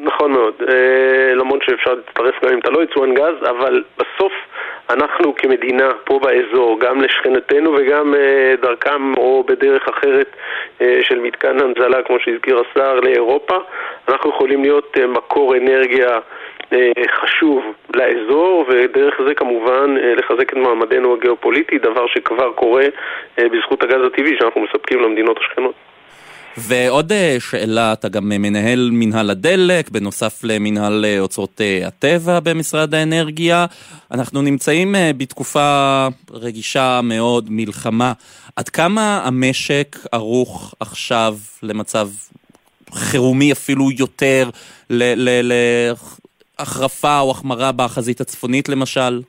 [0.00, 4.32] נכון מאוד, אה, למרות שאפשר להצטרף גם אם אתה לא יצואן גז, אבל בסוף
[4.90, 10.36] אנחנו כמדינה פה באזור, גם לשכנתנו וגם אה, דרכם או בדרך אחרת
[10.80, 13.56] אה, של מתקן הנזלה, כמו שהזכיר השר, לאירופה,
[14.08, 16.18] אנחנו יכולים להיות מקור אנרגיה
[17.10, 22.84] חשוב לאזור, ודרך זה כמובן לחזק את מעמדנו הגיאופוליטי, דבר שכבר קורה
[23.38, 25.87] בזכות הגז הטבעי שאנחנו מספקים למדינות השכנות.
[26.58, 32.94] ועוד אה, שאלה, אתה גם מנהל מנהל הדלק, בנוסף למנהל אה, אוצרות אה, הטבע במשרד
[32.94, 33.66] האנרגיה.
[34.10, 38.12] אנחנו נמצאים בתקופה רגישה מאוד, מלחמה.
[38.56, 42.08] עד כמה המשק ערוך עכשיו למצב
[42.92, 44.50] חירומי אפילו יותר,
[46.58, 49.20] להחרפה או החמרה בחזית הצפונית למשל?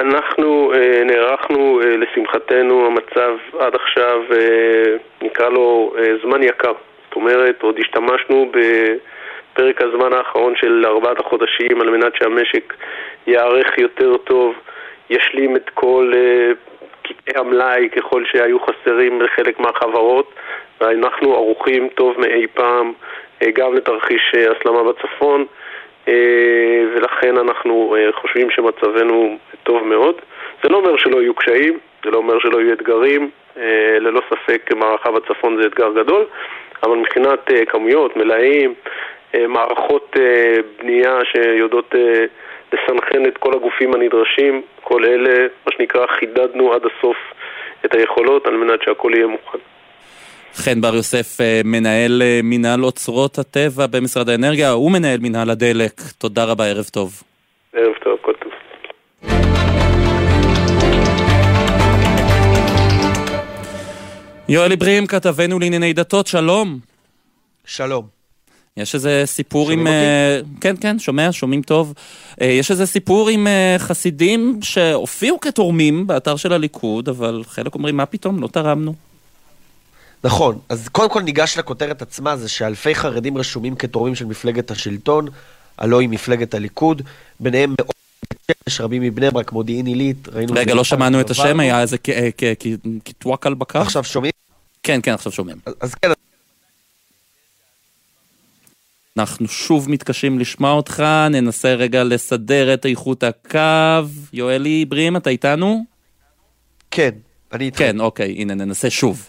[0.00, 6.72] אנחנו אה, נערכנו, אה, לשמחתנו, המצב עד עכשיו, אה, נקרא לו אה, זמן יקר.
[7.04, 12.74] זאת אומרת, עוד השתמשנו בפרק הזמן האחרון של ארבעת החודשים על מנת שהמשק
[13.26, 14.54] ייערך יותר טוב,
[15.10, 16.52] ישלים את כל אה,
[17.02, 20.32] קטעי המלאי ככל שהיו חסרים לחלק מהחברות,
[20.80, 22.92] ואנחנו ערוכים טוב מאי פעם
[23.42, 25.46] אה, גם לתרחיש אה, הסלמה בצפון.
[26.08, 30.14] אה, ולכן אנחנו אה, חושבים שמצבנו טוב מאוד.
[30.62, 34.70] זה לא אומר שלא יהיו קשיים, זה לא אומר שלא יהיו אתגרים, אה, ללא ספק
[34.76, 36.24] מערכה בצפון זה אתגר גדול,
[36.82, 38.74] אבל מבחינת כמויות, מלאים,
[39.48, 40.16] מערכות
[40.78, 41.94] בנייה שיודעות
[42.72, 47.16] לסנכרן את כל הגופים הנדרשים, כל אלה, מה שנקרא, חידדנו עד הסוף
[47.84, 49.58] את היכולות על מנת שהכל יהיה מוכן.
[50.54, 55.92] חן בר יוסף, אה, מנהל אה, מנהל אוצרות הטבע במשרד האנרגיה, הוא מנהל מנהל הדלק.
[56.18, 57.22] תודה רבה, ערב טוב.
[57.76, 58.01] ערב טוב.
[64.48, 66.78] יואל איברים, כתבנו לענייני דתות, שלום.
[67.64, 68.06] שלום.
[68.76, 69.78] יש איזה סיפור עם...
[69.78, 69.90] אותי?
[69.90, 71.94] אה, כן, כן, שומע, שומעים טוב.
[72.40, 73.46] יש איזה סיפור עם
[73.78, 78.94] חסידים שהופיעו כתורמים באתר של הליכוד, אבל חלק אומרים, מה פתאום, לא תרמנו.
[80.24, 85.26] נכון, אז קודם כל ניגש לכותרת עצמה, זה שאלפי חרדים רשומים כתורמים של מפלגת השלטון,
[85.78, 87.02] הלא היא מפלגת הליכוד,
[87.40, 88.01] ביניהם מאות
[88.66, 90.54] יש רבים מבני ברק, מודיעין עילית, ראינו...
[90.56, 91.96] רגע, לא שמענו את השם, היה איזה
[93.04, 93.80] קיטוואק על בקר?
[93.80, 94.32] עכשיו שומעים?
[94.82, 95.56] כן, כן, עכשיו שומעים.
[95.80, 96.10] אז כן.
[99.18, 104.08] אנחנו שוב מתקשים לשמוע אותך, ננסה רגע לסדר את איכות הקו.
[104.32, 105.84] יואלי ברים, אתה איתנו?
[106.90, 107.10] כן,
[107.52, 107.78] אני איתך.
[107.78, 109.28] כן, אוקיי, הנה, ננסה שוב.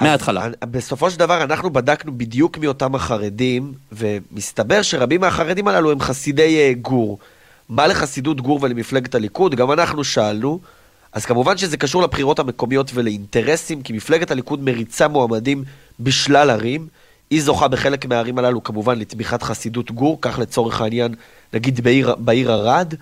[0.00, 0.48] מההתחלה.
[0.70, 6.72] בסופו של דבר אנחנו בדקנו בדיוק מי אותם החרדים, ומסתבר שרבים מהחרדים הללו הם חסידי
[6.72, 7.18] אה, גור.
[7.70, 9.54] מה לחסידות גור ולמפלגת הליכוד?
[9.54, 10.60] גם אנחנו שאלנו.
[11.12, 15.64] אז כמובן שזה קשור לבחירות המקומיות ולאינטרסים, כי מפלגת הליכוד מריצה מועמדים
[16.00, 16.88] בשלל ערים.
[17.30, 21.14] היא זוכה בחלק מהערים הללו כמובן לתמיכת חסידות גור, כך לצורך העניין,
[21.52, 22.94] נגיד בעיר, בעיר ערד,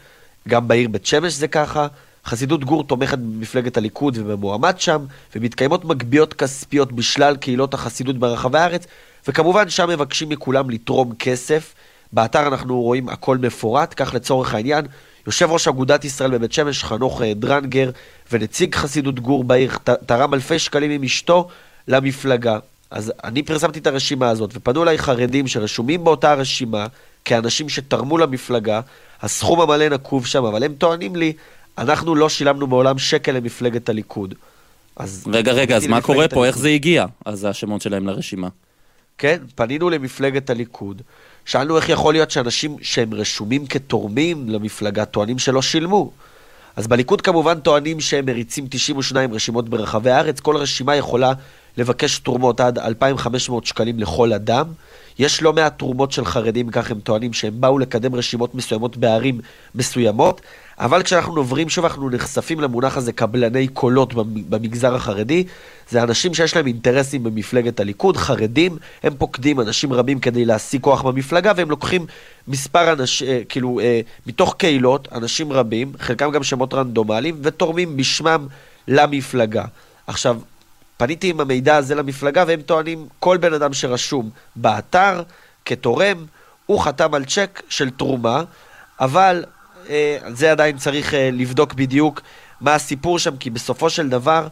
[0.49, 1.87] גם בעיר בית שמש זה ככה.
[2.25, 5.05] חסידות גור תומכת במפלגת הליכוד ובמועמד שם,
[5.37, 8.87] ומתקיימות מגביות כספיות בשלל קהילות החסידות ברחבי הארץ,
[9.29, 11.75] וכמובן שם מבקשים מכולם לתרום כסף.
[12.13, 14.87] באתר אנחנו רואים הכל מפורט, כך לצורך העניין,
[15.27, 17.91] יושב ראש אגודת ישראל בבית שמש, חנוך אה, דרנגר,
[18.33, 19.73] ונציג חסידות גור בעיר,
[20.07, 21.49] תרם אלפי שקלים עם אשתו
[21.89, 22.59] למפלגה.
[22.91, 26.87] אז אני פרסמתי את הרשימה הזאת, ופנו אליי חרדים שרשומים באותה רשימה,
[27.25, 28.81] כאנשים שתרמו למפלגה,
[29.23, 31.33] הסכום המלא נקוב שם, אבל הם טוענים לי,
[31.79, 34.35] אנחנו לא שילמנו מעולם שקל למפלגת הליכוד.
[34.97, 36.23] אז רגע, רגע, אז מה קורה פה?
[36.23, 36.47] הליכוד.
[36.47, 37.07] איך זה הגיע?
[37.25, 38.49] אז השמות שלהם לרשימה.
[39.19, 41.03] כן, פנינו למפלגת הליכוד,
[41.49, 46.11] שאלנו איך יכול להיות שאנשים שהם רשומים כתורמים למפלגה טוענים שלא שילמו.
[46.77, 51.33] אז בליכוד כמובן טוענים שהם מריצים 92 רשימות ברחבי הארץ, כל רשימה יכולה
[51.77, 54.67] לבקש תרומות עד 2,500 שקלים לכל אדם.
[55.19, 59.41] יש לא מעט תרומות של חרדים, כך הם טוענים, שהם באו לקדם רשימות מסוימות בערים
[59.75, 60.41] מסוימות,
[60.81, 64.14] אבל כשאנחנו עוברים שוב, אנחנו נחשפים למונח הזה קבלני קולות
[64.49, 65.45] במגזר החרדי.
[65.91, 71.03] זה אנשים שיש להם אינטרסים במפלגת הליכוד, חרדים, הם פוקדים אנשים רבים כדי להשיג כוח
[71.03, 72.07] במפלגה, והם לוקחים
[72.49, 78.47] מספר אנשים, אה, כאילו, אה, מתוך קהילות, אנשים רבים, חלקם גם שמות רנדומליים, ותורמים בשמם
[78.89, 79.64] למפלגה.
[80.07, 80.41] עכשיו,
[80.97, 85.22] פניתי עם המידע הזה למפלגה, והם טוענים, כל בן אדם שרשום באתר
[85.64, 86.24] כתורם,
[86.66, 88.43] הוא חתם על צ'ק של תרומה,
[89.01, 89.45] אבל
[89.89, 92.20] אה, זה עדיין צריך אה, לבדוק בדיוק
[92.61, 94.49] מה הסיפור שם, כי בסופו של דבר,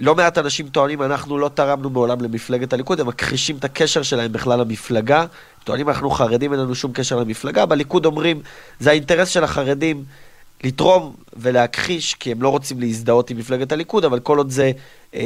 [0.00, 4.32] לא מעט אנשים טוענים, אנחנו לא תרמנו מעולם למפלגת הליכוד, הם מכחישים את הקשר שלהם
[4.32, 5.26] בכלל למפלגה.
[5.64, 7.66] טוענים, אנחנו חרדים, אין לנו שום קשר למפלגה.
[7.66, 8.42] בליכוד אומרים,
[8.80, 10.04] זה האינטרס של החרדים
[10.64, 14.72] לתרום ולהכחיש, כי הם לא רוצים להזדהות עם מפלגת הליכוד, אבל כל עוד זה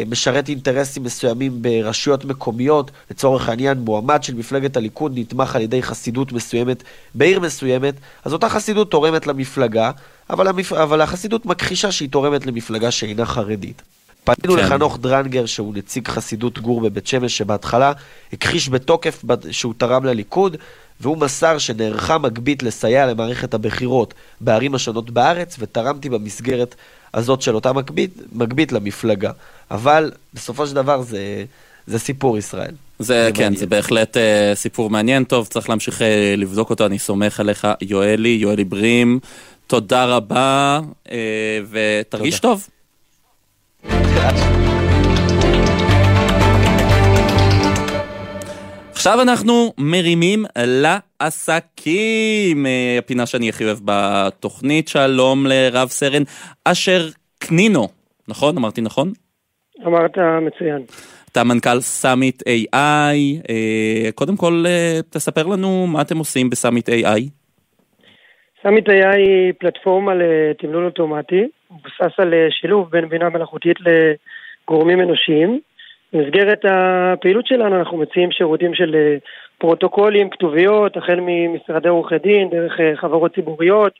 [0.09, 6.33] משרת אינטרסים מסוימים ברשויות מקומיות, לצורך העניין מועמד של מפלגת הליכוד נתמך על ידי חסידות
[6.33, 6.83] מסוימת
[7.15, 9.91] בעיר מסוימת, אז אותה חסידות תורמת למפלגה,
[10.31, 10.73] אבל, המפ...
[10.73, 13.83] אבל החסידות מכחישה שהיא תורמת למפלגה שאינה חרדית.
[14.25, 14.65] פנינו כן.
[14.65, 17.93] לחנוך דרנגר, שהוא נציג חסידות גור בבית שמש, שבהתחלה
[18.33, 20.57] הכחיש בתוקף שהוא תרם לליכוד,
[21.01, 26.75] והוא מסר שנערכה מגבית לסייע למערכת הבחירות בערים השונות בארץ, ותרמתי במסגרת
[27.15, 29.31] הזאת של אותה מגבית, מגבית למפלגה.
[29.71, 31.45] אבל בסופו של דבר זה,
[31.87, 32.75] זה סיפור ישראל.
[32.99, 35.25] זה, כן, זה בהחלט אה, סיפור מעניין.
[35.25, 39.21] טוב, צריך להמשיך אה, לבדוק אותו, אני סומך עליך, יואלי, יואלי ברים.
[39.67, 42.69] תודה רבה, אה, ותרגיש טוב.
[48.91, 54.89] עכשיו אנחנו מרימים לעסקים, אה, הפינה שאני הכי אוהב בתוכנית.
[54.89, 56.23] שלום לרב סרן
[56.65, 57.09] אשר
[57.39, 57.89] קנינו,
[58.29, 58.57] נכון?
[58.57, 59.13] אמרתי נכון?
[59.87, 60.83] אמרת מצוין.
[61.33, 63.17] אתה מנכ"ל Summit AI,
[63.51, 67.21] אה, קודם כל אה, תספר לנו מה אתם עושים בסאמיט AI.
[68.63, 75.61] Summit AI היא פלטפורמה לתמלול אוטומטי, מבוסס על אה, שילוב בין בינה מלאכותית לגורמים אנושיים.
[76.13, 78.97] במסגרת הפעילות שלנו אנחנו מציעים שירותים של
[79.59, 83.93] פרוטוקולים, כתוביות, החל ממשרדי עורכי דין, דרך חברות ציבוריות,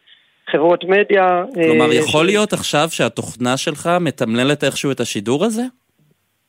[0.53, 1.45] חברות מדיה.
[1.55, 5.63] כלומר, אה, יכול להיות עכשיו שהתוכנה שלך מתמללת איכשהו את השידור הזה?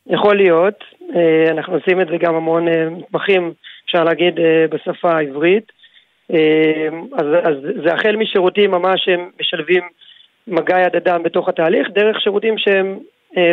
[0.08, 0.84] יכול להיות,
[1.16, 3.54] אה, אנחנו עושים את זה גם המון אה, מתמחים,
[3.86, 4.34] אפשר להגיד,
[4.70, 5.72] בשפה העברית.
[7.18, 9.84] אז, אז זה החל משירותים ממש שהם משלבים
[10.48, 13.00] מגע יד אדם בתוך התהליך, דרך שירותים שהם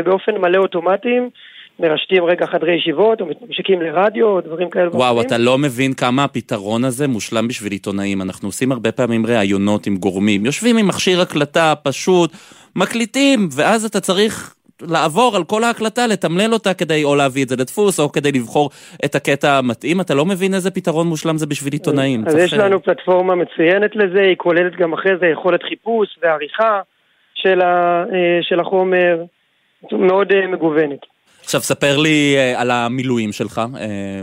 [0.05, 1.31] באופן מלא אוטומטיים,
[1.79, 6.25] מרשתים רגע חדרי ישיבות, או מתמשיקים לרדיו, או דברים כאלה וואו, אתה לא מבין כמה
[6.25, 8.23] הפתרון הזה מושלם בשביל עיתונאים.
[8.23, 12.31] אנחנו עושים הרבה פעמים ראיונות עם גורמים, יושבים עם מכשיר הקלטה פשוט,
[12.77, 17.57] מקליטים, ואז אתה צריך לעבור על כל ההקלטה, לתמלל אותה כדי או להביא את זה
[17.57, 18.71] לדפוס, או כדי לבחור
[19.05, 20.01] את הקטע המתאים.
[20.01, 22.25] אתה לא מבין איזה פתרון מושלם זה בשביל עיתונאים.
[22.27, 26.81] אז יש לנו פלטפורמה מצוינת לזה, היא כוללת גם אחרי זה יכולת חיפוש ועריכה
[27.35, 29.23] של, ה, אה, של החומר,
[29.93, 31.18] מאוד אה, מגוונת.
[31.49, 33.61] עכשיו, ספר לי אה, על המילואים שלך.
[33.77, 34.21] אה,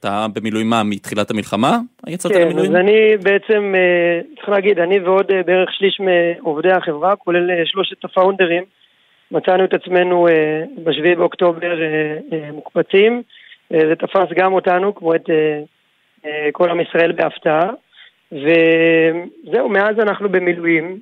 [0.00, 1.78] אתה במילואים מה, מתחילת המלחמה?
[2.08, 2.70] יצאת כן, למילואים?
[2.70, 8.62] אז אני בעצם, אה, צריך להגיד, אני ועוד בערך שליש מעובדי החברה, כולל שלושת הפאונדרים,
[9.30, 11.72] מצאנו את עצמנו אה, בשביעי באוקטובר
[12.52, 13.22] מוקפצים.
[13.70, 15.30] זה תפס גם אותנו, כמו את
[16.52, 17.70] כל עם ישראל בהפתעה.
[18.32, 20.98] וזהו, מאז אנחנו במילואים.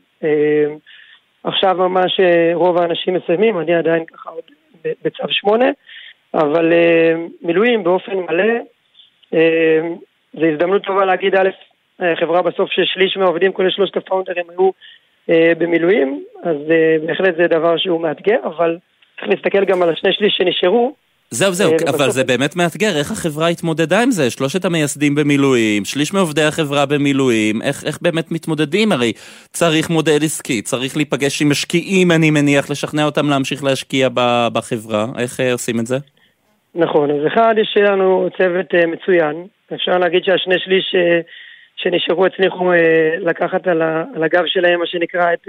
[1.44, 2.20] עכשיו ממש
[2.54, 4.55] רוב האנשים מסיימים, אני עדיין ככה עוד
[5.02, 5.70] בצו שמונה,
[6.34, 8.52] אבל אה, מילואים באופן מלא.
[9.34, 9.80] אה,
[10.34, 11.48] זו הזדמנות טובה להגיד, א',
[12.02, 14.70] אה, חברה בסוף ששליש מהעובדים, כולל שלושת הפאונדרים, היו
[15.58, 16.56] במילואים, אז
[17.06, 18.78] בהחלט זה דבר שהוא מאתגר, אבל
[19.16, 20.94] צריך להסתכל גם על השני שליש שנשארו.
[21.30, 24.30] זהו, זהו, אה, אבל ובסוף- זה באמת מאתגר, איך החברה התמודדה עם זה?
[24.30, 28.92] שלושת המייסדים במילואים, שליש מעובדי החברה במילואים, איך, איך באמת מתמודדים?
[28.92, 29.12] הרי
[29.52, 35.06] צריך מודל עסקי, צריך להיפגש עם משקיעים, אני מניח, לשכנע אותם להמשיך להשקיע ב- בחברה.
[35.18, 35.96] איך אה, עושים את זה?
[36.74, 39.44] נכון, אז אחד, יש לנו צוות אה, מצוין.
[39.74, 40.94] אפשר להגיד שהשני שליש
[41.76, 42.72] שנשארו הצליחו
[43.20, 43.82] לקחת על,
[44.24, 45.48] הגב שלהם, מה שנקרא, את,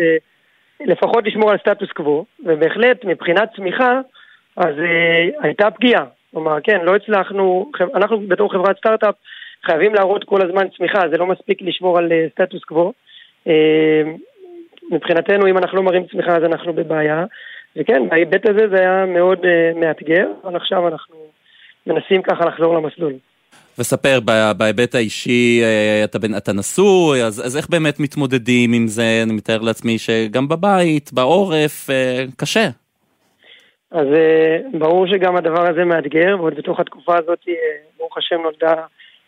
[0.86, 4.00] לפחות לשמור על סטטוס קוו, ובהחלט מבחינת צמיחה,
[4.58, 6.06] אז אה, הייתה פגיעה.
[6.32, 9.16] כלומר, כן, לא הצלחנו, אנחנו בתור חברת סטארט-אפ
[9.66, 12.94] חייבים להראות כל הזמן צמיחה, זה לא מספיק לשמור על אה, סטטוס קוו.
[13.48, 14.02] אה,
[14.92, 17.26] מבחינתנו, אם אנחנו לא מראים צמיחה אז אנחנו בבעיה.
[17.76, 21.16] וכן, בהיבט הזה זה היה מאוד uh, מאתגר, אבל עכשיו אנחנו
[21.88, 23.14] מנסים ככה לחזור למסלול.
[23.80, 24.20] וספר,
[24.58, 29.20] בהיבט האישי, אה, אתה, אתה נשוי, אז, אז איך באמת מתמודדים עם זה?
[29.24, 32.70] אני מתאר לעצמי שגם בבית, בעורף, אה, קשה.
[33.92, 37.52] אז uh, ברור שגם הדבר הזה מאתגר, ועוד בתוך התקופה הזאת, uh,
[37.98, 38.74] ברוך השם, נולדה,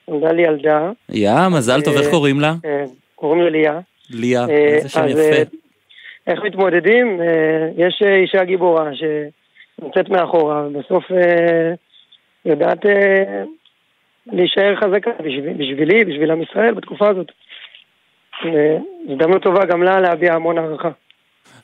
[0.07, 0.91] נולדה לי ילדה.
[1.09, 2.53] יא, מזל טוב, אה, איך קוראים לה?
[2.65, 2.83] אה,
[3.15, 3.79] קוראים לה ליה.
[4.09, 5.55] ליה, אה, איזה שם אז, יפה.
[6.27, 7.21] איך מתמודדים?
[7.21, 11.73] אה, יש אה, אישה גיבורה שנמצאת מאחורה, ובסוף אה,
[12.45, 13.43] יודעת אה,
[14.27, 17.31] להישאר חזקה בשביל- בשבילי, בשביל עם ישראל בתקופה הזאת.
[19.09, 20.89] הזדמנות טובה גם לה להביע המון הערכה.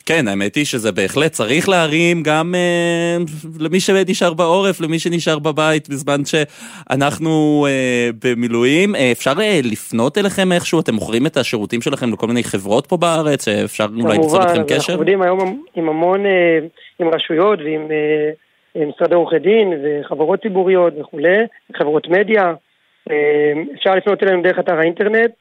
[0.05, 3.17] כן, האמת היא שזה בהחלט צריך להרים גם אה,
[3.59, 8.95] למי שנשאר בעורף, למי שנשאר בבית בזמן שאנחנו אה, במילואים.
[8.95, 10.79] אה, אפשר אה, לפנות אליכם איכשהו?
[10.79, 13.47] אתם מוכרים את השירותים שלכם לכל מיני חברות פה בארץ?
[13.47, 14.93] אה, אפשר אולי ליצור כמובן, איתכם אז אנחנו קשר?
[14.93, 16.59] עובדים היום עם המון, אה,
[16.99, 18.31] עם רשויות ועם אה,
[18.75, 21.37] עם משרדי עורכי דין וחברות ציבוריות וכולי,
[21.77, 22.53] חברות מדיה.
[23.11, 25.31] אה, אפשר לפנות אלינו דרך אתר האינטרנט,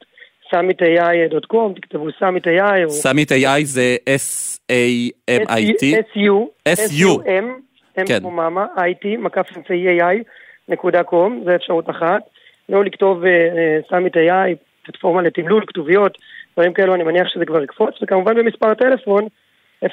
[0.53, 4.54] summitai.com, תכתבו summit.ai או Summit AI זה S-A-M-I-T?
[4.71, 7.19] SU, SU.
[7.25, 7.45] SUM,
[7.99, 10.23] m כמו מאמה, it, מקף אמצעי AI,
[10.69, 12.21] נקודה com, זה אפשרות אחת.
[12.69, 13.23] או לכתוב
[13.89, 14.55] Summit AI,
[14.85, 16.17] פלטפורמה לתמלול, כתוביות,
[16.53, 19.27] דברים כאלו, אני מניח שזה כבר יקפוץ, וכמובן במספר הטלפון,
[19.85, 19.87] 052-6570,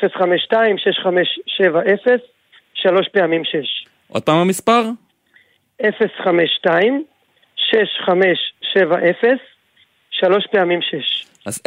[2.74, 3.86] שלוש פעמים שש.
[4.08, 4.82] עוד פעם המספר?
[6.22, 7.04] 052
[7.56, 9.36] 6570
[10.10, 11.24] שלוש פעמים שש.
[11.46, 11.60] אז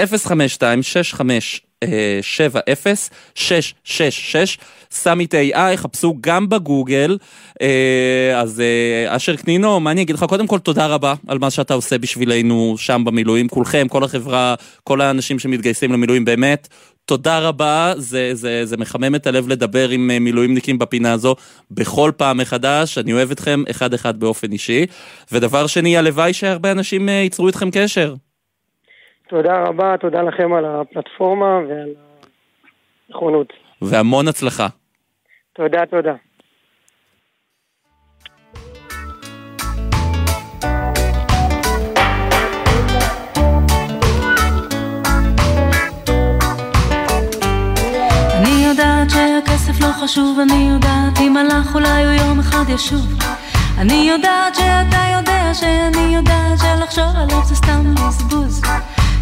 [1.84, 1.88] 052-6570-666,
[4.91, 7.17] סאמיט AI, חפשו גם בגוגל.
[7.61, 10.23] אה, אז אה, אשר קנינו, מה אני אגיד לך?
[10.23, 15.01] קודם כל תודה רבה על מה שאתה עושה בשבילנו שם במילואים, כולכם, כל החברה, כל
[15.01, 16.67] האנשים שמתגייסים למילואים, באמת.
[17.05, 21.36] תודה רבה, זה, זה, זה מחמם את הלב לדבר עם אה, מילואימניקים בפינה הזו
[21.71, 24.86] בכל פעם מחדש, אני אוהב אתכם אחד אחד באופן אישי.
[25.32, 28.15] ודבר שני, הלוואי שהרבה אנשים ייצרו איתכם קשר.
[29.30, 31.89] תודה רבה, תודה לכם על הפלטפורמה ועל
[33.09, 33.53] הנכונות.
[33.82, 34.67] והמון הצלחה.
[35.53, 36.15] תודה, תודה.
[48.38, 53.05] אני יודעת שהכסף לא חשוב, אני יודעת אם הלך אולי הוא יום אחד ישוב.
[53.78, 58.61] אני יודעת שאתה יודע שאני יודעת שלחשוב עליו זה סתם בזבוז.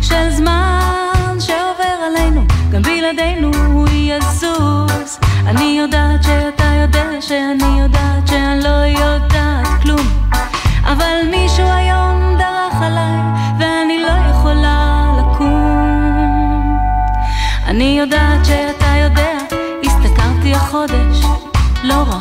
[0.04, 5.20] של זמן שעובר עלינו, גם בלעדינו הוא יזוז.
[5.46, 10.08] אני יודעת שאתה יודע שאני יודעת שאני לא יודעת כלום,
[10.84, 13.20] אבל מישהו היום דרך עליי
[13.60, 16.80] ואני לא יכולה לקום.
[17.68, 19.38] אני יודעת שאתה יודע,
[19.86, 21.26] הסתכלתי החודש,
[21.84, 22.20] לא רע.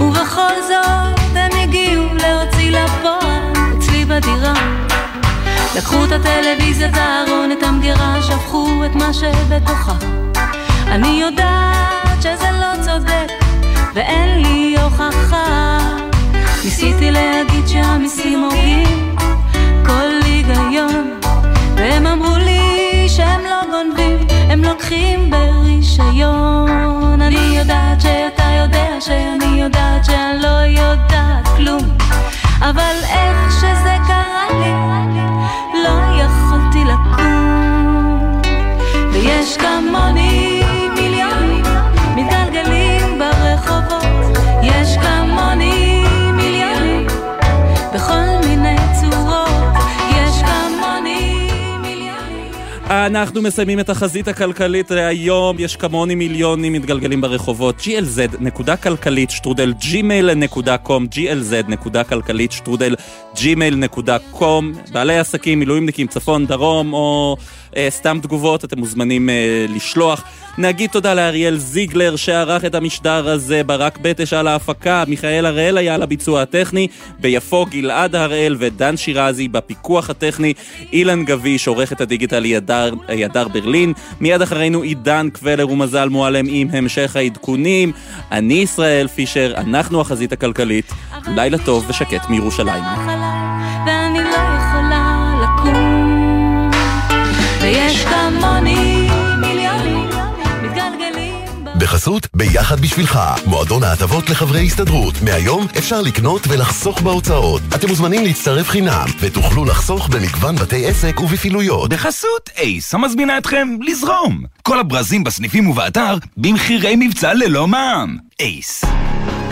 [0.00, 4.91] ובכל זאת הם הגיעו להוציא לפועל אצלי בדירה.
[5.76, 9.92] לקחו את הטלוויזיה, את הארון, את המגירה, שפכו את מה שבתוכה.
[10.86, 13.32] אני יודעת שזה לא צודק,
[13.94, 15.78] ואין לי הוכחה.
[16.64, 19.16] ניסיתי להגיד שהמיסים הורגים
[19.86, 21.20] כל היגיון,
[21.76, 24.18] והם אמרו לי שהם לא גונבים,
[24.50, 27.22] הם לוקחים ברישיון.
[27.22, 31.82] אני יודעת שאתה יודע שאני יודעת שאני לא יודעת כלום,
[32.60, 34.72] אבל איך שזה קרה לי
[39.42, 40.62] ויש כמוני
[40.94, 41.64] מיליונים
[42.16, 44.38] מתגלגלים ברחובות.
[44.62, 47.06] יש כמוני מיליונים
[47.94, 48.76] בכל מיני
[50.10, 50.42] יש
[53.06, 57.80] אנחנו מסיימים את החזית הכלכלית להיום, יש כמוני מיליונים מתגלגלים ברחובות.
[57.80, 62.94] glz נקודה כלכלית שטרודל gmail.com glz נקודה כלכלית שטרודל
[63.34, 67.36] gmail.com בעלי עסקים, מילואימניקים, צפון, דרום או
[67.88, 70.24] סתם תגובות, אתם מוזמנים אה, לשלוח.
[70.58, 75.94] נגיד תודה לאריאל זיגלר שערך את המשדר הזה, ברק בטש על ההפקה, מיכאל הראל היה
[75.94, 76.88] על הביצוע הטכני,
[77.20, 80.54] ביפו גלעד הראל ודן שירזי בפיקוח הטכני,
[80.92, 86.68] אילן גביש עורך את הדיגיטל ידר, ידר ברלין, מיד אחרינו עידן קבלר ומזל מועלם עם
[86.72, 87.92] המשך העדכונים.
[88.32, 90.92] אני ישראל פישר, אנחנו החזית הכלכלית,
[91.26, 93.61] לילה טוב ושקט מירושלים.
[101.82, 105.14] בחסות ביחד בשבילך, מועדון ההטבות לחברי הסתדרות.
[105.22, 107.62] מהיום אפשר לקנות ולחסוך בהוצאות.
[107.74, 111.90] אתם מוזמנים להצטרף חינם, ותוכלו לחסוך במגוון בתי עסק ובפעילויות.
[111.90, 114.42] בחסות אייס, המזמינה אתכם לזרום.
[114.62, 118.16] כל הברזים בסניפים ובאתר במחירי מבצע ללא מע"מ.
[118.40, 118.84] אייס.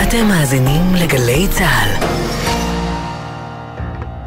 [0.02, 2.49] אתם מאזינים לגלי צה"ל.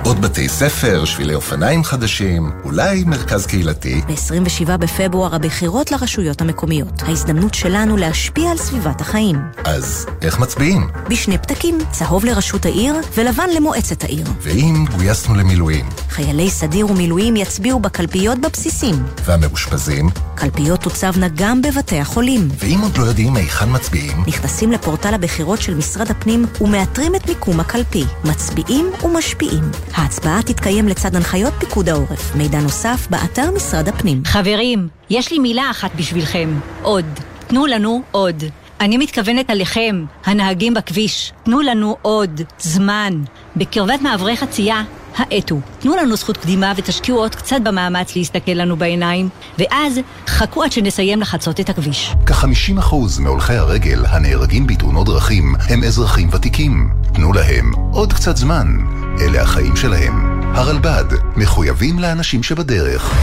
[0.06, 4.02] עוד בתי ספר, שבילי אופניים חדשים, אולי מרכז קהילתי.
[4.08, 7.02] ב-27 בפברואר הבחירות לרשויות המקומיות.
[7.02, 9.36] ההזדמנות שלנו להשפיע על סביבת החיים.
[9.64, 10.88] אז איך מצביעים?
[11.10, 14.28] בשני פתקים, צהוב לראשות העיר ולבן למועצת העיר.
[14.42, 15.90] ואם גויסנו למילואים?
[16.10, 18.96] חיילי סדיר ומילואים יצביעו בקלפיות בבסיסים.
[19.26, 20.10] והמאושפזים?
[20.36, 22.48] קלפיות תוצבנה גם בבתי החולים.
[22.60, 24.24] ואם עוד לא יודעים היכן מצביעים?
[24.28, 28.04] נכנסים לפורטל הבחירות של משרד הפנים ומאתרים את מיקום הקלפי.
[28.26, 29.64] מצביעים ומשפיעים.
[29.96, 32.36] ההצבעה תתקיים לצד הנחיות פיקוד העורף.
[32.36, 34.22] מידע נוסף באתר משרד הפנים.
[34.26, 36.60] חברים, יש לי מילה אחת בשבילכם.
[36.82, 37.06] עוד.
[37.48, 38.44] תנו לנו עוד.
[38.82, 41.34] אני מתכוונת עליכם, הנהגים בכביש.
[41.44, 43.24] תנו לנו עוד זמן.
[43.56, 44.84] בקרבת מעברי חצייה,
[45.16, 45.60] האטו.
[45.80, 49.30] תנו לנו זכות קדימה ותשקיעו עוד קצת במאמץ להסתכל לנו בעיניים,
[49.60, 52.14] ואז חכו עד שנסיים לחצות את הכביש.
[52.26, 56.90] כ-50% מהולכי הרגל הנהרגים בתאונות דרכים הם אזרחים ותיקים.
[57.14, 58.93] תנו להם עוד קצת זמן.
[59.22, 60.42] אלה החיים שלהם.
[60.56, 61.06] הרלב"ד,
[61.36, 63.14] מחויבים לאנשים שבדרך.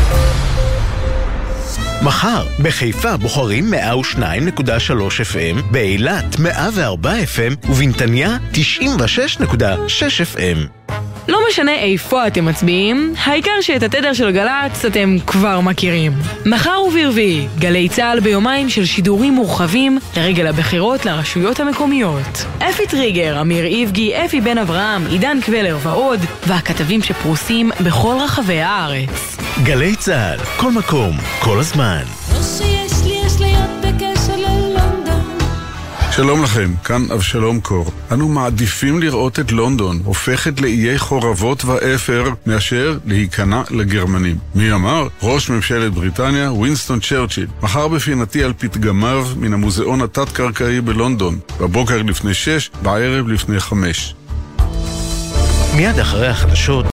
[2.02, 4.60] מחר, בחיפה בוחרים 102.3
[5.32, 8.58] FM, באילת 104 FM ובנתניה 96.6
[10.34, 10.90] FM.
[11.30, 16.12] לא משנה איפה אתם מצביעים, העיקר שאת התדר של גל"צ אתם כבר מכירים.
[16.46, 22.44] מחר וברביעי, גלי צה"ל ביומיים של שידורים מורחבים לרגל הבחירות לרשויות המקומיות.
[22.58, 29.36] אפי טריגר, אמיר איבגי, אפי בן אברהם, עידן קבלר ועוד, והכתבים שפרוסים בכל רחבי הארץ.
[29.62, 32.02] גלי צה"ל, כל מקום, כל הזמן.
[36.20, 37.92] שלום לכם, כאן אבשלום קור.
[38.12, 44.36] אנו מעדיפים לראות את לונדון הופכת לאיי חורבות ואפר מאשר להיכנע לגרמנים.
[44.54, 45.08] מי אמר?
[45.22, 47.46] ראש ממשלת בריטניה, ווינסטון צ'רצ'יל.
[47.62, 51.38] מחר בפינתי על פתגמיו מן המוזיאון התת-קרקעי בלונדון.
[51.60, 54.14] בבוקר לפני שש, בערב לפני חמש.
[55.76, 56.86] מיד אחרי החדשות